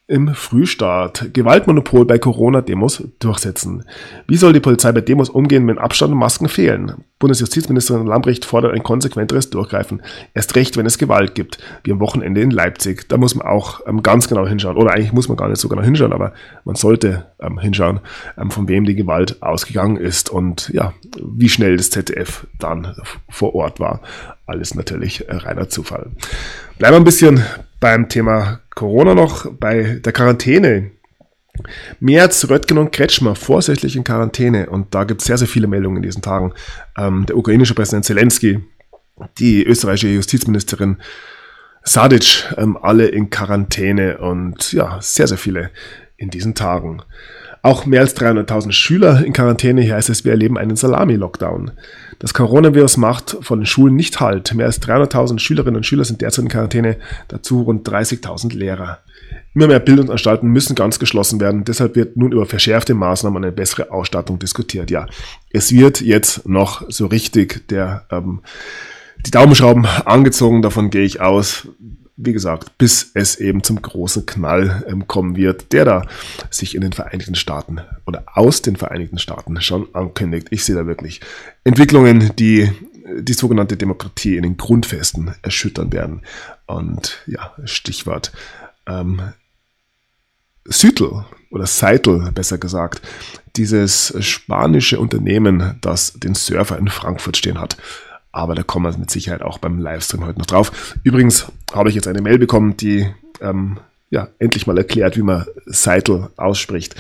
im 0.07 0.35
Frühstart. 0.35 1.33
Gewaltmonopol 1.33 2.05
bei 2.05 2.19
Corona-Demos 2.19 3.05
durchsetzen. 3.21 3.85
Wie 4.29 4.37
soll 4.37 4.53
die 4.53 4.61
Polizei 4.61 4.93
bei 4.93 5.01
Demos 5.01 5.31
umgehen, 5.31 5.67
wenn 5.67 5.79
Abstand 5.79 6.13
und 6.13 6.19
Masken 6.19 6.49
fehlen? 6.49 7.05
Bundesjustizministerin 7.19 8.07
Lambrecht 8.07 8.45
fordert 8.45 8.75
ein 8.75 8.83
konsequenteres 8.83 9.49
Durchgreifen. 9.49 10.03
Erst 10.35 10.57
recht, 10.57 10.77
wenn 10.77 10.85
es 10.85 10.99
Gewalt 10.99 11.35
gibt, 11.35 11.59
wie 11.85 11.93
am 11.93 12.01
Wochenende 12.01 12.43
in 12.43 12.51
Leipzig. 12.51 13.09
Da 13.09 13.17
muss 13.17 13.35
man 13.35 13.47
auch 13.47 13.81
ähm, 13.87 14.03
ganz 14.03 14.29
genau 14.29 14.47
hinschauen. 14.47 14.77
Oder 14.77 14.93
eigentlich 14.93 15.15
muss 15.15 15.29
man 15.29 15.39
gar 15.39 15.49
nicht 15.49 15.61
so 15.61 15.69
genau 15.71 15.83
hinschauen, 15.83 16.13
aber 16.13 16.35
man 16.65 16.77
sollte 16.77 17.27
ähm, 17.41 17.59
hinschauen, 17.59 18.01
ähm, 18.37 18.51
von 18.51 18.69
wem 18.69 18.85
die 18.85 18.97
Gewalt 18.97 19.43
ausgegangen 19.43 19.97
ist 19.97 20.29
und 20.29 20.69
ja, 20.69 20.93
wie 21.19 21.49
schnell 21.49 21.79
das 21.79 21.89
ZDF 21.89 22.47
dann 22.59 22.95
vor 23.31 23.55
Ort 23.55 23.81
war. 23.81 24.01
Alles 24.45 24.75
natürlich 24.75 25.27
äh, 25.29 25.37
reiner 25.37 25.71
Zufall. 25.71 26.11
Bleiben 26.77 26.95
wir 26.95 27.01
ein 27.01 27.05
bisschen 27.05 27.43
beim 27.85 28.09
Thema 28.09 28.61
Corona 28.75 29.15
noch, 29.15 29.45
bei 29.61 30.01
der 30.03 30.15
Quarantäne. 30.15 30.93
Merz, 32.01 32.49
Röttgen 32.49 32.79
und 32.79 32.93
Kretschmer 32.93 33.35
vorsätzlich 33.35 33.95
in 33.95 34.05
Quarantäne. 34.05 34.71
Und 34.71 34.95
da 34.95 35.05
gibt 35.05 35.21
es 35.21 35.27
sehr, 35.27 35.37
sehr 35.37 35.49
viele 35.49 35.67
Meldungen 35.67 35.99
in 35.99 36.03
diesen 36.03 36.23
Tagen. 36.23 36.55
Ähm, 36.97 37.27
der 37.27 37.37
ukrainische 37.37 37.75
Präsident 37.75 38.07
Zelensky, 38.07 38.61
die 39.37 39.63
österreichische 39.67 40.09
Justizministerin 40.09 40.97
Sadic, 41.83 42.47
ähm, 42.57 42.79
alle 42.81 43.09
in 43.09 43.29
Quarantäne 43.29 44.17
und 44.17 44.73
ja, 44.73 44.99
sehr, 45.03 45.27
sehr 45.27 45.37
viele 45.37 45.71
in 46.17 46.31
diesen 46.31 46.55
Tagen. 46.55 47.03
Auch 47.65 47.87
mehr 47.87 48.03
als 48.03 48.15
300.000 48.15 48.73
Schüler 48.73 49.25
in 49.25 49.33
Quarantäne. 49.33 49.81
Hier 49.81 49.95
heißt 49.95 50.11
es, 50.11 50.23
wir 50.23 50.33
erleben 50.33 50.59
einen 50.59 50.77
Salami-Lockdown. 50.77 51.71
Das 52.19 52.35
Coronavirus 52.35 52.99
macht 52.99 53.39
von 53.41 53.61
den 53.61 53.65
Schulen 53.65 53.97
nicht 53.97 54.21
Halt. 54.21 54.53
Mehr 54.53 54.67
als 54.67 54.83
300.000 54.83 55.39
Schülerinnen 55.39 55.77
und 55.77 55.87
Schüler 55.87 56.05
sind 56.05 56.21
derzeit 56.21 56.43
in 56.43 56.51
Quarantäne, 56.51 56.99
dazu 57.29 57.63
rund 57.63 57.89
30.000 57.89 58.55
Lehrer. 58.55 58.99
Immer 59.55 59.69
mehr 59.69 59.81
Bildungsanstalten 59.81 60.51
müssen 60.51 60.75
ganz 60.75 60.99
geschlossen 60.99 61.41
werden. 61.41 61.65
Deshalb 61.65 61.97
wird 61.97 62.19
nun 62.19 62.33
über 62.33 62.45
verschärfte 62.45 62.93
Maßnahmen 62.93 63.39
und 63.39 63.45
eine 63.45 63.53
bessere 63.53 63.91
Ausstattung 63.91 64.39
diskutiert. 64.39 64.91
Ja, 64.91 65.07
es 65.51 65.73
wird 65.73 66.03
jetzt 66.03 66.47
noch 66.47 66.83
so 66.91 67.07
richtig 67.07 67.67
der, 67.69 68.05
ähm, 68.11 68.43
die 69.25 69.31
Daumenschrauben 69.31 69.87
angezogen. 69.87 70.61
Davon 70.61 70.91
gehe 70.91 71.05
ich 71.05 71.23
aus 71.23 71.67
wie 72.17 72.33
gesagt, 72.33 72.79
bis 72.79 73.11
es 73.15 73.37
eben 73.37 73.63
zum 73.63 73.83
großen 73.83 74.25
Knall 74.27 74.85
ähm, 74.89 75.07
kommen 75.09 75.37
wird, 75.37 75.73
der 75.73 75.85
da 75.85 76.07
sich 76.51 76.75
in 76.75 76.81
den 76.81 76.93
Vereinigten 76.93 77.35
Staaten 77.35 77.81
oder 78.07 78.25
aus 78.35 78.63
den 78.63 78.77
Vereinigten 78.77 79.19
Staaten 79.19 79.61
schon 79.61 79.93
ankündigt. 79.95 80.49
Ich 80.51 80.65
sehe 80.65 80.77
da 80.77 80.87
wirklich 80.87 81.21
Entwicklungen, 81.65 82.35
die 82.37 82.71
die 83.19 83.33
sogenannte 83.35 83.77
Demokratie 83.77 84.37
in 84.37 84.43
den 84.45 84.57
Grundfesten 84.57 85.35
erschüttern 85.43 85.93
werden. 85.93 86.23
Und 86.67 87.23
ja, 87.27 87.53
Stichwort 87.65 88.33
ähm, 88.87 89.21
Sütel 90.65 91.25
oder 91.51 91.67
Seitel, 91.67 92.31
besser 92.33 92.59
gesagt, 92.59 93.03
dieses 93.57 94.15
spanische 94.21 94.99
Unternehmen, 94.99 95.77
das 95.81 96.15
den 96.15 96.35
Surfer 96.35 96.79
in 96.79 96.89
Frankfurt 96.89 97.37
stehen 97.37 97.61
hat, 97.61 97.77
aber 98.35 98.57
da 98.57 98.65
kommen 98.65 98.93
wir 98.93 98.99
mit 98.99 99.11
Sicherheit 99.11 99.43
auch 99.43 99.59
beim 99.59 99.79
Livestream 99.79 100.27
heute 100.27 100.41
noch 100.41 100.47
drauf. 100.47 100.97
Übrigens 101.05 101.47
habe 101.73 101.89
ich 101.89 101.95
jetzt 101.95 102.09
eine 102.09 102.21
Mail 102.21 102.39
bekommen, 102.39 102.77
die 102.77 103.07
ähm, 103.41 103.79
ja, 104.11 104.29
endlich 104.39 104.67
mal 104.67 104.77
erklärt, 104.77 105.17
wie 105.17 105.23
man 105.23 105.47
Seitel 105.67 106.31
ausspricht. 106.37 106.97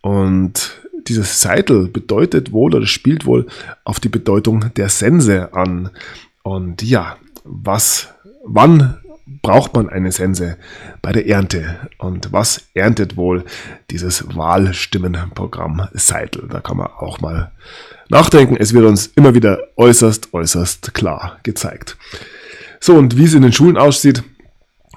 Und 0.00 0.80
dieses 1.06 1.42
Seitel 1.42 1.88
bedeutet 1.88 2.52
wohl 2.52 2.74
oder 2.74 2.86
spielt 2.86 3.26
wohl 3.26 3.46
auf 3.84 4.00
die 4.00 4.08
Bedeutung 4.08 4.72
der 4.76 4.88
Sense 4.88 5.52
an. 5.52 5.90
Und 6.42 6.82
ja, 6.82 7.16
was, 7.44 8.08
wann 8.44 8.96
braucht 9.42 9.74
man 9.74 9.88
eine 9.88 10.12
Sense 10.12 10.56
bei 11.02 11.12
der 11.12 11.26
Ernte? 11.26 11.88
Und 11.98 12.32
was 12.32 12.68
erntet 12.74 13.16
wohl 13.16 13.44
dieses 13.90 14.36
Wahlstimmenprogramm 14.36 15.88
Seitel? 15.92 16.48
Da 16.48 16.60
kann 16.60 16.76
man 16.76 16.88
auch 16.88 17.20
mal 17.20 17.52
nachdenken. 18.08 18.56
Es 18.58 18.72
wird 18.72 18.84
uns 18.84 19.06
immer 19.08 19.34
wieder 19.34 19.58
äußerst, 19.76 20.32
äußerst 20.32 20.94
klar 20.94 21.38
gezeigt. 21.42 21.96
So, 22.80 22.94
und 22.94 23.16
wie 23.16 23.24
es 23.24 23.34
in 23.34 23.42
den 23.42 23.52
Schulen 23.52 23.76
aussieht, 23.76 24.22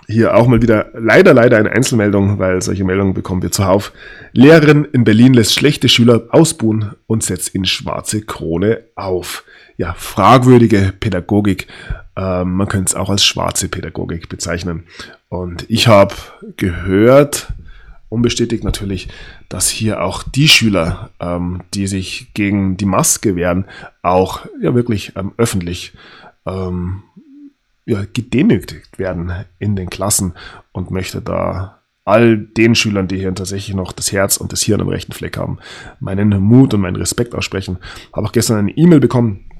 hier 0.07 0.35
auch 0.35 0.47
mal 0.47 0.61
wieder 0.61 0.89
leider, 0.93 1.33
leider 1.33 1.57
eine 1.57 1.71
Einzelmeldung, 1.71 2.37
weil 2.37 2.61
solche 2.61 2.83
Meldungen 2.83 3.13
bekommen 3.13 3.41
wir 3.41 3.51
zuhauf. 3.51 3.93
Lehrerin 4.33 4.85
in 4.85 5.03
Berlin 5.03 5.33
lässt 5.33 5.53
schlechte 5.53 5.89
Schüler 5.89 6.27
ausbuhen 6.31 6.91
und 7.07 7.23
setzt 7.23 7.55
in 7.55 7.65
schwarze 7.65 8.21
Krone 8.21 8.83
auf. 8.95 9.43
Ja, 9.77 9.93
fragwürdige 9.97 10.93
Pädagogik. 10.99 11.67
Ähm, 12.15 12.53
man 12.53 12.67
könnte 12.67 12.89
es 12.89 12.95
auch 12.95 13.09
als 13.09 13.25
schwarze 13.25 13.69
Pädagogik 13.69 14.29
bezeichnen. 14.29 14.85
Und 15.29 15.65
ich 15.69 15.87
habe 15.87 16.13
gehört, 16.57 17.53
unbestätigt 18.09 18.63
natürlich, 18.63 19.07
dass 19.47 19.69
hier 19.69 20.03
auch 20.03 20.23
die 20.23 20.47
Schüler, 20.47 21.11
ähm, 21.19 21.61
die 21.73 21.87
sich 21.87 22.33
gegen 22.33 22.77
die 22.77 22.85
Maske 22.85 23.35
wehren, 23.35 23.65
auch 24.01 24.45
ja 24.61 24.75
wirklich 24.75 25.13
ähm, 25.15 25.31
öffentlich 25.37 25.93
ähm, 26.45 27.03
ja, 27.85 28.03
gedemütigt 28.13 28.99
werden 28.99 29.45
in 29.59 29.75
den 29.75 29.89
Klassen 29.89 30.33
und 30.71 30.91
möchte 30.91 31.21
da 31.21 31.81
all 32.03 32.37
den 32.37 32.75
Schülern, 32.75 33.07
die 33.07 33.17
hier 33.17 33.33
tatsächlich 33.33 33.75
noch 33.75 33.91
das 33.91 34.11
Herz 34.11 34.37
und 34.37 34.51
das 34.51 34.61
Hirn 34.63 34.81
am 34.81 34.89
rechten 34.89 35.13
Fleck 35.13 35.37
haben, 35.37 35.59
meinen 35.99 36.29
Mut 36.41 36.73
und 36.73 36.81
meinen 36.81 36.95
Respekt 36.95 37.35
aussprechen. 37.35 37.77
Habe 38.13 38.27
auch 38.27 38.31
gestern 38.31 38.57
eine 38.57 38.71
E-Mail 38.71 38.99
bekommen 38.99 39.50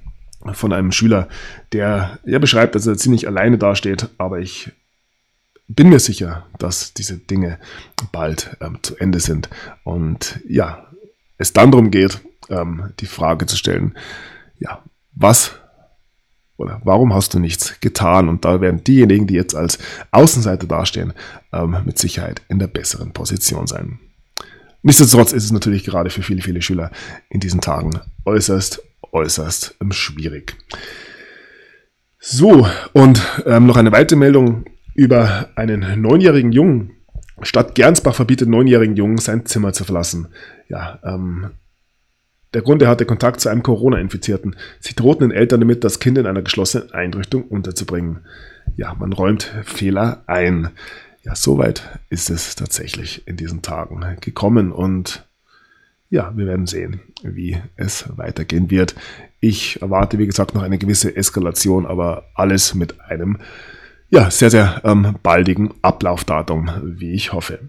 von 0.54 0.74
einem 0.74 0.92
Schüler, 0.92 1.28
der 1.72 2.20
ja 2.26 2.40
beschreibt, 2.40 2.76
dass 2.76 2.88
er 2.88 2.98
ziemlich 2.98 3.28
alleine 3.28 3.58
dasteht, 3.58 4.10
aber 4.18 4.40
ich 4.40 4.72
bin 5.68 5.90
mir 5.90 6.00
sicher, 6.00 6.46
dass 6.58 6.94
diese 6.94 7.18
Dinge 7.18 7.60
bald 8.12 8.58
ähm, 8.62 8.80
zu 8.82 8.98
Ende 8.98 9.20
sind. 9.20 9.50
Und 9.84 10.40
ja, 10.48 10.86
es 11.38 11.54
dann 11.54 11.72
darum 11.72 11.92
geht, 11.92 12.22
ähm, 12.50 12.92
die 13.00 13.06
Frage 13.06 13.46
zu 13.46 13.56
stellen, 13.56 13.98
ja, 14.60 14.84
was 15.14 15.54
oder 16.58 16.80
warum 16.84 17.14
hast 17.14 17.34
du 17.34 17.40
nichts 17.40 17.80
getan? 17.80 18.30
Und 18.30 18.46
da 18.46 18.62
werden 18.62 18.84
diejenigen, 18.84 19.28
die 19.28 19.34
jetzt 19.34 19.56
als 19.56 19.80
Außenseiter 20.12 20.68
dastehen, 20.68 21.14
ähm, 21.52 21.78
mit 21.86 21.98
Sicherheit 21.98 22.42
in 22.50 22.60
der 22.60 22.68
besseren 22.68 23.14
Position 23.14 23.66
sein. 23.66 24.00
Nichtsdestotrotz 24.84 25.32
ist 25.32 25.46
es 25.46 25.52
natürlich 25.52 25.84
gerade 25.84 26.10
für 26.10 26.24
viele, 26.24 26.42
viele 26.42 26.62
Schüler 26.62 26.92
in 27.30 27.40
diesen 27.40 27.62
Tagen 27.62 28.00
äußerst, 28.26 28.82
äußerst 29.12 29.76
ähm, 29.82 29.92
schwierig. 29.92 30.56
So, 32.20 32.68
und 32.94 33.22
ähm, 33.46 33.66
noch 33.66 33.78
eine 33.78 33.92
weitere 33.92 34.18
Meldung 34.18 34.66
über 34.94 35.50
einen 35.56 36.02
neunjährigen 36.02 36.52
Jungen. 36.52 36.92
Stadt 37.42 37.74
Gernsbach 37.74 38.14
verbietet 38.14 38.48
neunjährigen 38.48 38.96
Jungen 38.96 39.18
sein 39.18 39.46
Zimmer 39.46 39.74
zu 39.74 39.84
verlassen. 39.84 40.28
Ja, 40.70 41.00
ähm, 41.04 41.52
der 42.54 42.62
Grund, 42.62 42.82
er 42.82 42.90
hatte 42.90 43.06
Kontakt 43.06 43.40
zu 43.40 43.50
einem 43.50 43.64
Corona-Infizierten. 43.64 44.56
Sie 44.80 44.94
drohten 44.94 45.30
den 45.30 45.38
Eltern 45.38 45.62
damit, 45.62 45.84
das 45.84 46.00
Kind 46.00 46.18
in 46.18 46.28
einer 46.28 46.42
geschlossenen 46.42 46.92
Einrichtung 46.92 47.44
unterzubringen. 47.44 48.26
Ja, 48.76 48.94
man 48.94 49.14
räumt 49.14 49.44
Fehler 49.64 50.24
ein. 50.28 50.70
Ja, 51.24 51.36
soweit 51.36 52.00
ist 52.10 52.30
es 52.30 52.56
tatsächlich 52.56 53.28
in 53.28 53.38
diesen 53.38 53.62
Tagen 53.62 54.04
gekommen 54.20 54.72
und 54.72 55.26
ja, 56.12 56.32
wir 56.36 56.46
werden 56.46 56.68
sehen, 56.68 57.00
wie 57.24 57.58
es 57.78 58.06
weitergehen 58.18 58.70
wird. 58.70 58.96
Ich 59.40 59.82
erwarte, 59.82 60.20
wie 60.20 60.28
gesagt, 60.28 60.54
noch 60.54 60.62
eine 60.62 60.78
gewisse 60.78 61.16
Eskalation, 61.16 61.88
aber 61.88 62.26
alles 62.36 62.76
mit 62.76 63.00
einem 63.02 63.38
ja, 64.10 64.30
sehr, 64.30 64.52
sehr 64.52 64.82
ähm, 64.84 65.16
baldigen 65.24 65.74
Ablaufdatum, 65.82 66.70
wie 66.84 67.14
ich 67.14 67.32
hoffe. 67.32 67.60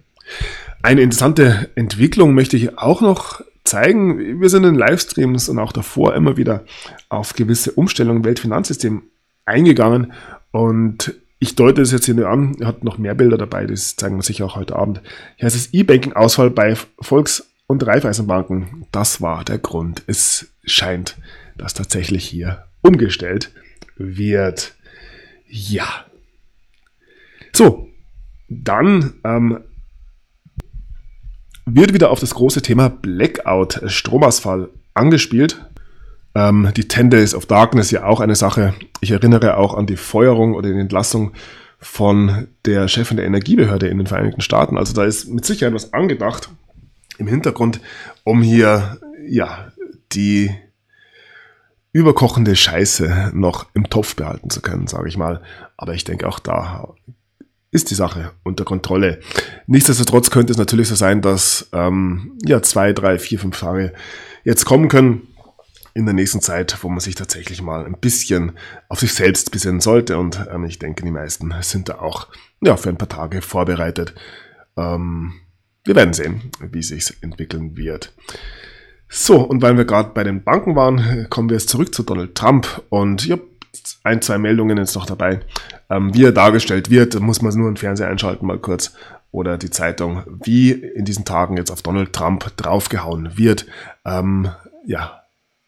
Eine 0.82 1.02
interessante 1.02 1.70
Entwicklung 1.76 2.34
möchte 2.34 2.56
ich 2.56 2.78
auch 2.78 3.00
noch 3.00 3.42
zeigen. 3.62 4.40
Wir 4.40 4.50
sind 4.50 4.64
in 4.64 4.74
Livestreams 4.74 5.48
und 5.48 5.60
auch 5.60 5.72
davor 5.72 6.16
immer 6.16 6.36
wieder 6.36 6.64
auf 7.08 7.34
gewisse 7.34 7.70
Umstellungen 7.70 8.18
im 8.18 8.24
Weltfinanzsystem 8.24 9.02
eingegangen 9.44 10.12
und 10.50 11.14
ich 11.38 11.56
deute 11.56 11.82
es 11.82 11.90
jetzt 11.90 12.06
hier 12.06 12.14
nur 12.14 12.28
an, 12.28 12.56
er 12.60 12.68
hat 12.68 12.84
noch 12.84 12.98
mehr 12.98 13.14
Bilder 13.14 13.36
dabei, 13.36 13.66
das 13.66 13.96
zeigen 13.96 14.16
wir 14.16 14.22
sicher 14.22 14.44
auch 14.44 14.54
heute 14.54 14.76
Abend. 14.76 15.00
Hier 15.36 15.46
heißt 15.46 15.56
es 15.56 15.72
E-Banking-Ausfall 15.72 16.50
bei 16.50 16.76
Volks- 17.00 17.51
und 17.72 17.86
Raiffeisenbanken. 17.86 18.86
Das 18.92 19.20
war 19.20 19.44
der 19.44 19.58
Grund. 19.58 20.02
Es 20.06 20.52
scheint, 20.64 21.16
dass 21.58 21.74
tatsächlich 21.74 22.24
hier 22.24 22.64
umgestellt 22.82 23.50
wird. 23.96 24.74
Ja, 25.48 26.06
so, 27.52 27.88
dann 28.48 29.14
ähm, 29.24 29.60
wird 31.66 31.92
wieder 31.92 32.10
auf 32.10 32.20
das 32.20 32.34
große 32.34 32.62
Thema 32.62 32.88
Blackout, 32.88 33.82
Stromausfall 33.86 34.70
angespielt. 34.94 35.64
Ähm, 36.34 36.70
die 36.74 36.88
Ten 36.88 37.10
Days 37.10 37.34
of 37.34 37.46
Darkness 37.46 37.90
ja 37.90 38.04
auch 38.04 38.20
eine 38.20 38.36
Sache. 38.36 38.74
Ich 39.00 39.10
erinnere 39.10 39.58
auch 39.58 39.74
an 39.74 39.86
die 39.86 39.98
Feuerung 39.98 40.54
oder 40.54 40.72
die 40.72 40.80
Entlassung 40.80 41.32
von 41.78 42.48
der 42.64 42.88
Chefin 42.88 43.18
der 43.18 43.26
Energiebehörde 43.26 43.88
in 43.88 43.98
den 43.98 44.06
Vereinigten 44.06 44.40
Staaten. 44.40 44.78
Also 44.78 44.94
da 44.94 45.04
ist 45.04 45.28
mit 45.28 45.44
Sicherheit 45.44 45.74
was 45.74 45.92
angedacht 45.92 46.48
im 47.18 47.26
Hintergrund, 47.26 47.80
um 48.24 48.42
hier 48.42 48.98
ja 49.26 49.72
die 50.12 50.50
überkochende 51.92 52.56
Scheiße 52.56 53.32
noch 53.34 53.66
im 53.74 53.90
Topf 53.90 54.16
behalten 54.16 54.50
zu 54.50 54.62
können, 54.62 54.86
sage 54.86 55.08
ich 55.08 55.16
mal. 55.16 55.42
Aber 55.76 55.94
ich 55.94 56.04
denke 56.04 56.26
auch 56.26 56.38
da 56.38 56.94
ist 57.72 57.90
die 57.90 57.94
Sache 57.94 58.32
unter 58.44 58.64
Kontrolle. 58.64 59.18
Nichtsdestotrotz 59.66 60.30
könnte 60.30 60.52
es 60.52 60.58
natürlich 60.58 60.88
so 60.88 60.94
sein, 60.94 61.22
dass 61.22 61.70
ähm, 61.72 62.38
ja 62.44 62.62
zwei, 62.62 62.92
drei, 62.92 63.18
vier, 63.18 63.40
fünf 63.40 63.58
Tage 63.58 63.94
jetzt 64.44 64.66
kommen 64.66 64.88
können 64.88 65.26
in 65.94 66.04
der 66.04 66.14
nächsten 66.14 66.40
Zeit, 66.40 66.76
wo 66.82 66.88
man 66.88 67.00
sich 67.00 67.14
tatsächlich 67.14 67.62
mal 67.62 67.84
ein 67.84 67.98
bisschen 67.98 68.52
auf 68.88 69.00
sich 69.00 69.14
selbst 69.14 69.50
besinnen 69.50 69.80
sollte. 69.80 70.18
Und 70.18 70.46
ähm, 70.52 70.64
ich 70.64 70.78
denke, 70.78 71.02
die 71.02 71.10
meisten 71.10 71.54
sind 71.62 71.88
da 71.88 71.98
auch 71.98 72.28
ja, 72.60 72.76
für 72.76 72.90
ein 72.90 72.98
paar 72.98 73.08
Tage 73.08 73.40
vorbereitet. 73.40 74.14
Ähm, 74.76 75.32
wir 75.84 75.96
werden 75.96 76.14
sehen, 76.14 76.50
wie 76.60 76.82
sich 76.82 77.12
entwickeln 77.22 77.76
wird. 77.76 78.12
So, 79.08 79.40
und 79.40 79.60
weil 79.60 79.76
wir 79.76 79.84
gerade 79.84 80.10
bei 80.14 80.24
den 80.24 80.42
Banken 80.42 80.74
waren, 80.74 81.26
kommen 81.28 81.50
wir 81.50 81.56
jetzt 81.56 81.68
zurück 81.68 81.94
zu 81.94 82.02
Donald 82.02 82.34
Trump. 82.34 82.82
Und 82.88 83.26
ja, 83.26 83.36
ein, 84.04 84.22
zwei 84.22 84.38
Meldungen 84.38 84.78
jetzt 84.78 84.94
noch 84.94 85.06
dabei. 85.06 85.40
Ähm, 85.90 86.14
wie 86.14 86.24
er 86.24 86.32
dargestellt 86.32 86.90
wird, 86.90 87.18
muss 87.20 87.42
man 87.42 87.54
nur 87.54 87.70
den 87.70 87.76
Fernseher 87.76 88.08
einschalten, 88.08 88.46
mal 88.46 88.58
kurz. 88.58 88.94
Oder 89.30 89.58
die 89.58 89.70
Zeitung, 89.70 90.22
wie 90.44 90.72
in 90.72 91.04
diesen 91.04 91.24
Tagen 91.24 91.56
jetzt 91.56 91.70
auf 91.70 91.82
Donald 91.82 92.12
Trump 92.12 92.56
draufgehauen 92.56 93.36
wird. 93.36 93.66
Ähm, 94.04 94.50
ja, 94.86 95.22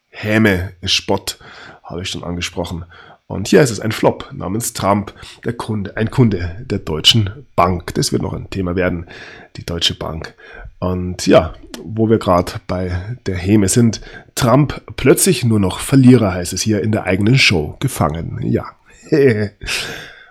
Häme, 0.09 0.73
Spott, 0.83 1.39
habe 1.83 2.01
ich 2.01 2.09
schon 2.09 2.23
angesprochen. 2.23 2.85
Und 3.27 3.47
hier 3.47 3.61
ist 3.61 3.71
es 3.71 3.79
ein 3.79 3.91
Flop 3.91 4.29
namens 4.33 4.73
Trump, 4.73 5.13
der 5.45 5.53
Kunde, 5.53 5.97
ein 5.97 6.11
Kunde 6.11 6.63
der 6.69 6.77
Deutschen 6.77 7.45
Bank. 7.55 7.95
Das 7.95 8.11
wird 8.11 8.21
noch 8.21 8.33
ein 8.33 8.51
Thema 8.51 8.75
werden. 8.75 9.07
Die 9.55 9.65
Deutsche 9.65 9.95
Bank 9.95 10.35
Und 10.79 11.25
ja, 11.25 11.53
wo 11.83 12.07
wir 12.07 12.19
gerade 12.19 12.53
bei 12.67 13.17
der 13.25 13.35
Häme 13.35 13.67
sind, 13.67 14.01
Trump 14.35 14.79
plötzlich 14.95 15.43
nur 15.43 15.59
noch 15.59 15.79
Verlierer 15.79 16.33
heißt 16.33 16.53
es 16.53 16.61
hier 16.61 16.83
in 16.83 16.91
der 16.91 17.05
eigenen 17.05 17.37
Show 17.37 17.77
gefangen. 17.79 18.39
Ja. 18.43 18.65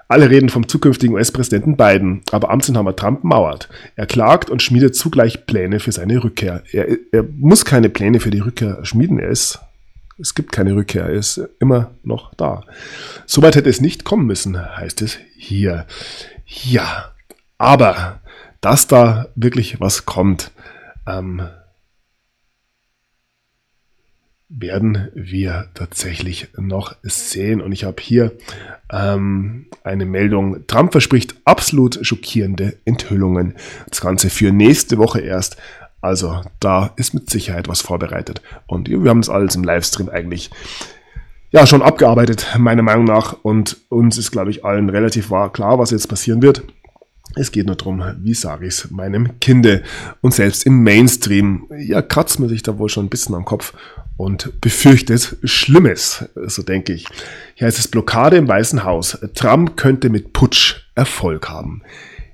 Alle 0.06 0.30
reden 0.30 0.50
vom 0.50 0.68
zukünftigen 0.68 1.16
US-Präsidenten 1.16 1.76
Biden, 1.76 2.20
aber 2.30 2.50
Amtsinhaber 2.50 2.94
Trump 2.94 3.24
mauert. 3.24 3.68
Er 3.96 4.06
klagt 4.06 4.50
und 4.50 4.62
schmiedet 4.62 4.94
zugleich 4.94 5.46
Pläne 5.46 5.80
für 5.80 5.92
seine 5.92 6.22
Rückkehr. 6.22 6.62
Er, 6.70 6.86
er 7.10 7.24
muss 7.24 7.64
keine 7.64 7.88
Pläne 7.88 8.20
für 8.20 8.30
die 8.30 8.40
Rückkehr 8.40 8.84
schmieden, 8.84 9.18
er 9.18 9.30
ist 9.30 9.58
es 10.18 10.34
gibt 10.34 10.52
keine 10.52 10.74
Rückkehr, 10.74 11.04
er 11.04 11.12
ist 11.12 11.40
immer 11.60 11.92
noch 12.02 12.34
da. 12.34 12.64
Soweit 13.26 13.56
hätte 13.56 13.70
es 13.70 13.80
nicht 13.80 14.04
kommen 14.04 14.26
müssen, 14.26 14.58
heißt 14.58 15.02
es 15.02 15.18
hier. 15.36 15.86
Ja, 16.46 17.12
aber 17.58 18.20
dass 18.60 18.86
da 18.86 19.28
wirklich 19.34 19.80
was 19.80 20.06
kommt, 20.06 20.52
ähm, 21.06 21.42
werden 24.48 25.08
wir 25.14 25.70
tatsächlich 25.74 26.48
noch 26.56 26.96
sehen. 27.02 27.60
Und 27.60 27.72
ich 27.72 27.84
habe 27.84 28.00
hier 28.00 28.32
ähm, 28.92 29.66
eine 29.82 30.06
Meldung. 30.06 30.66
Trump 30.66 30.92
verspricht 30.92 31.34
absolut 31.44 31.98
schockierende 32.06 32.78
Enthüllungen. 32.84 33.54
Das 33.88 34.00
Ganze 34.00 34.30
für 34.30 34.52
nächste 34.52 34.98
Woche 34.98 35.20
erst. 35.20 35.56
Also 36.04 36.42
da 36.60 36.90
ist 36.96 37.14
mit 37.14 37.30
Sicherheit 37.30 37.66
was 37.66 37.80
vorbereitet. 37.80 38.42
Und 38.66 38.90
wir 38.90 39.08
haben 39.08 39.20
es 39.20 39.30
alles 39.30 39.56
im 39.56 39.64
Livestream 39.64 40.10
eigentlich 40.10 40.50
ja 41.50 41.66
schon 41.66 41.80
abgearbeitet, 41.80 42.46
meiner 42.58 42.82
Meinung 42.82 43.06
nach. 43.06 43.32
Und 43.42 43.78
uns 43.88 44.18
ist, 44.18 44.30
glaube 44.30 44.50
ich, 44.50 44.66
allen 44.66 44.90
relativ 44.90 45.28
klar, 45.54 45.78
was 45.78 45.92
jetzt 45.92 46.08
passieren 46.08 46.42
wird. 46.42 46.62
Es 47.36 47.52
geht 47.52 47.64
nur 47.64 47.76
darum, 47.76 48.04
wie 48.18 48.34
sage 48.34 48.66
ich 48.66 48.74
es 48.74 48.90
meinem 48.90 49.40
Kinde. 49.40 49.82
Und 50.20 50.34
selbst 50.34 50.66
im 50.66 50.82
Mainstream, 50.82 51.70
ja, 51.78 52.02
kratzt 52.02 52.38
man 52.38 52.50
sich 52.50 52.62
da 52.62 52.78
wohl 52.78 52.90
schon 52.90 53.06
ein 53.06 53.10
bisschen 53.10 53.34
am 53.34 53.46
Kopf 53.46 53.72
und 54.18 54.60
befürchtet 54.60 55.38
Schlimmes, 55.42 56.26
so 56.34 56.62
denke 56.62 56.92
ich. 56.92 57.06
Hier 57.54 57.66
heißt 57.66 57.78
es 57.78 57.88
Blockade 57.88 58.36
im 58.36 58.46
Weißen 58.46 58.84
Haus. 58.84 59.18
Trump 59.34 59.78
könnte 59.78 60.10
mit 60.10 60.34
Putsch 60.34 60.82
Erfolg 60.96 61.48
haben. 61.48 61.80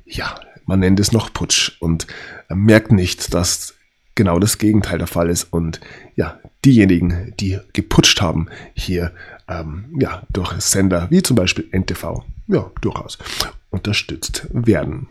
Ja, 0.06 0.34
man 0.70 0.78
nennt 0.78 1.00
es 1.00 1.10
noch 1.10 1.32
Putsch 1.32 1.72
und 1.80 2.06
merkt 2.48 2.92
nicht, 2.92 3.34
dass 3.34 3.74
genau 4.14 4.38
das 4.38 4.56
Gegenteil 4.56 4.98
der 4.98 5.08
Fall 5.08 5.28
ist. 5.28 5.52
Und 5.52 5.80
ja, 6.14 6.38
diejenigen, 6.64 7.34
die 7.40 7.58
geputscht 7.72 8.20
haben, 8.20 8.46
hier 8.72 9.12
ähm, 9.48 9.86
ja, 9.98 10.22
durch 10.30 10.52
Sender 10.60 11.08
wie 11.10 11.24
zum 11.24 11.34
Beispiel 11.34 11.68
NTV, 11.72 12.22
ja, 12.46 12.70
durchaus 12.82 13.18
unterstützt 13.70 14.46
werden. 14.52 15.08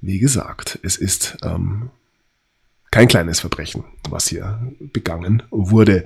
Wie 0.00 0.18
gesagt, 0.18 0.80
es 0.82 0.96
ist 0.96 1.38
ähm, 1.44 1.90
kein 2.90 3.06
kleines 3.06 3.38
Verbrechen, 3.38 3.84
was 4.10 4.26
hier 4.26 4.60
begangen 4.92 5.44
wurde. 5.50 6.04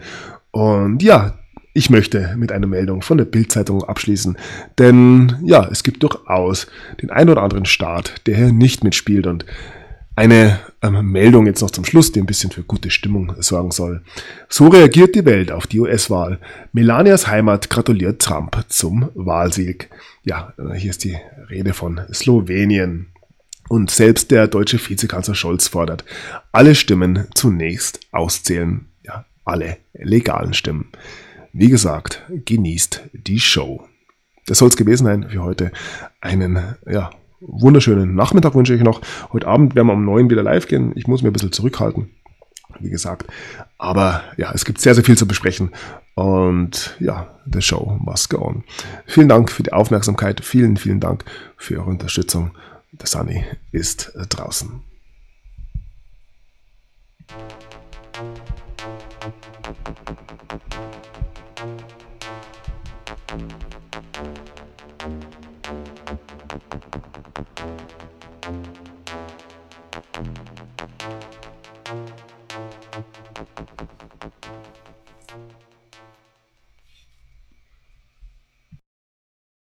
Und 0.50 1.02
ja, 1.02 1.38
ich 1.74 1.90
möchte 1.90 2.34
mit 2.36 2.52
einer 2.52 2.66
Meldung 2.66 3.02
von 3.02 3.18
der 3.18 3.24
Bildzeitung 3.24 3.82
abschließen, 3.84 4.36
denn 4.78 5.36
ja, 5.42 5.68
es 5.70 5.82
gibt 5.82 6.02
durchaus 6.02 6.66
den 7.00 7.10
ein 7.10 7.28
oder 7.28 7.42
anderen 7.42 7.64
Staat, 7.64 8.26
der 8.26 8.36
hier 8.36 8.52
nicht 8.52 8.84
mitspielt 8.84 9.26
und 9.26 9.46
eine 10.14 10.60
ähm, 10.82 11.10
Meldung 11.10 11.46
jetzt 11.46 11.62
noch 11.62 11.70
zum 11.70 11.84
Schluss, 11.84 12.12
die 12.12 12.20
ein 12.20 12.26
bisschen 12.26 12.50
für 12.50 12.62
gute 12.62 12.90
Stimmung 12.90 13.34
sorgen 13.38 13.70
soll. 13.70 14.02
So 14.48 14.68
reagiert 14.68 15.14
die 15.14 15.24
Welt 15.24 15.50
auf 15.50 15.66
die 15.66 15.80
US-Wahl. 15.80 16.38
Melanias 16.72 17.28
Heimat 17.28 17.70
gratuliert 17.70 18.20
Trump 18.20 18.62
zum 18.68 19.08
Wahlsieg. 19.14 19.88
Ja, 20.24 20.52
äh, 20.58 20.74
hier 20.74 20.90
ist 20.90 21.04
die 21.04 21.16
Rede 21.48 21.72
von 21.72 22.00
Slowenien. 22.12 23.06
Und 23.68 23.90
selbst 23.90 24.30
der 24.30 24.48
deutsche 24.48 24.78
Vizekanzler 24.78 25.34
Scholz 25.34 25.68
fordert, 25.68 26.04
alle 26.50 26.74
Stimmen 26.74 27.26
zunächst 27.34 28.00
auszählen. 28.10 28.86
Ja, 29.02 29.24
alle 29.46 29.78
legalen 29.94 30.52
Stimmen. 30.52 30.88
Wie 31.52 31.68
gesagt, 31.68 32.22
genießt 32.30 33.10
die 33.12 33.40
Show. 33.40 33.86
Das 34.46 34.58
soll 34.58 34.68
es 34.68 34.76
gewesen 34.76 35.04
sein 35.04 35.28
für 35.28 35.42
heute. 35.42 35.70
Einen, 36.20 36.76
ja, 36.90 37.10
wunderschönen 37.40 38.14
Nachmittag 38.14 38.54
wünsche 38.54 38.74
ich 38.74 38.82
noch. 38.82 39.00
Heute 39.32 39.46
Abend 39.46 39.74
werden 39.74 39.88
wir 39.88 39.92
um 39.92 40.04
neun 40.04 40.30
wieder 40.30 40.42
live 40.42 40.66
gehen. 40.66 40.92
Ich 40.94 41.06
muss 41.06 41.22
mir 41.22 41.30
ein 41.30 41.32
bisschen 41.32 41.52
zurückhalten, 41.52 42.10
wie 42.80 42.90
gesagt. 42.90 43.26
Aber 43.78 44.22
ja, 44.36 44.52
es 44.54 44.64
gibt 44.64 44.80
sehr, 44.80 44.94
sehr 44.94 45.04
viel 45.04 45.18
zu 45.18 45.28
besprechen. 45.28 45.70
Und 46.14 46.96
ja, 47.00 47.38
the 47.50 47.60
show 47.60 47.98
must 48.00 48.30
go 48.30 48.38
on. 48.38 48.64
Vielen 49.06 49.28
Dank 49.28 49.50
für 49.50 49.62
die 49.62 49.72
Aufmerksamkeit. 49.72 50.42
Vielen, 50.42 50.76
vielen 50.76 51.00
Dank 51.00 51.24
für 51.56 51.78
eure 51.78 51.90
Unterstützung. 51.90 52.52
Der 52.92 53.06
Sunny 53.06 53.44
ist 53.72 54.12
draußen. 54.30 54.80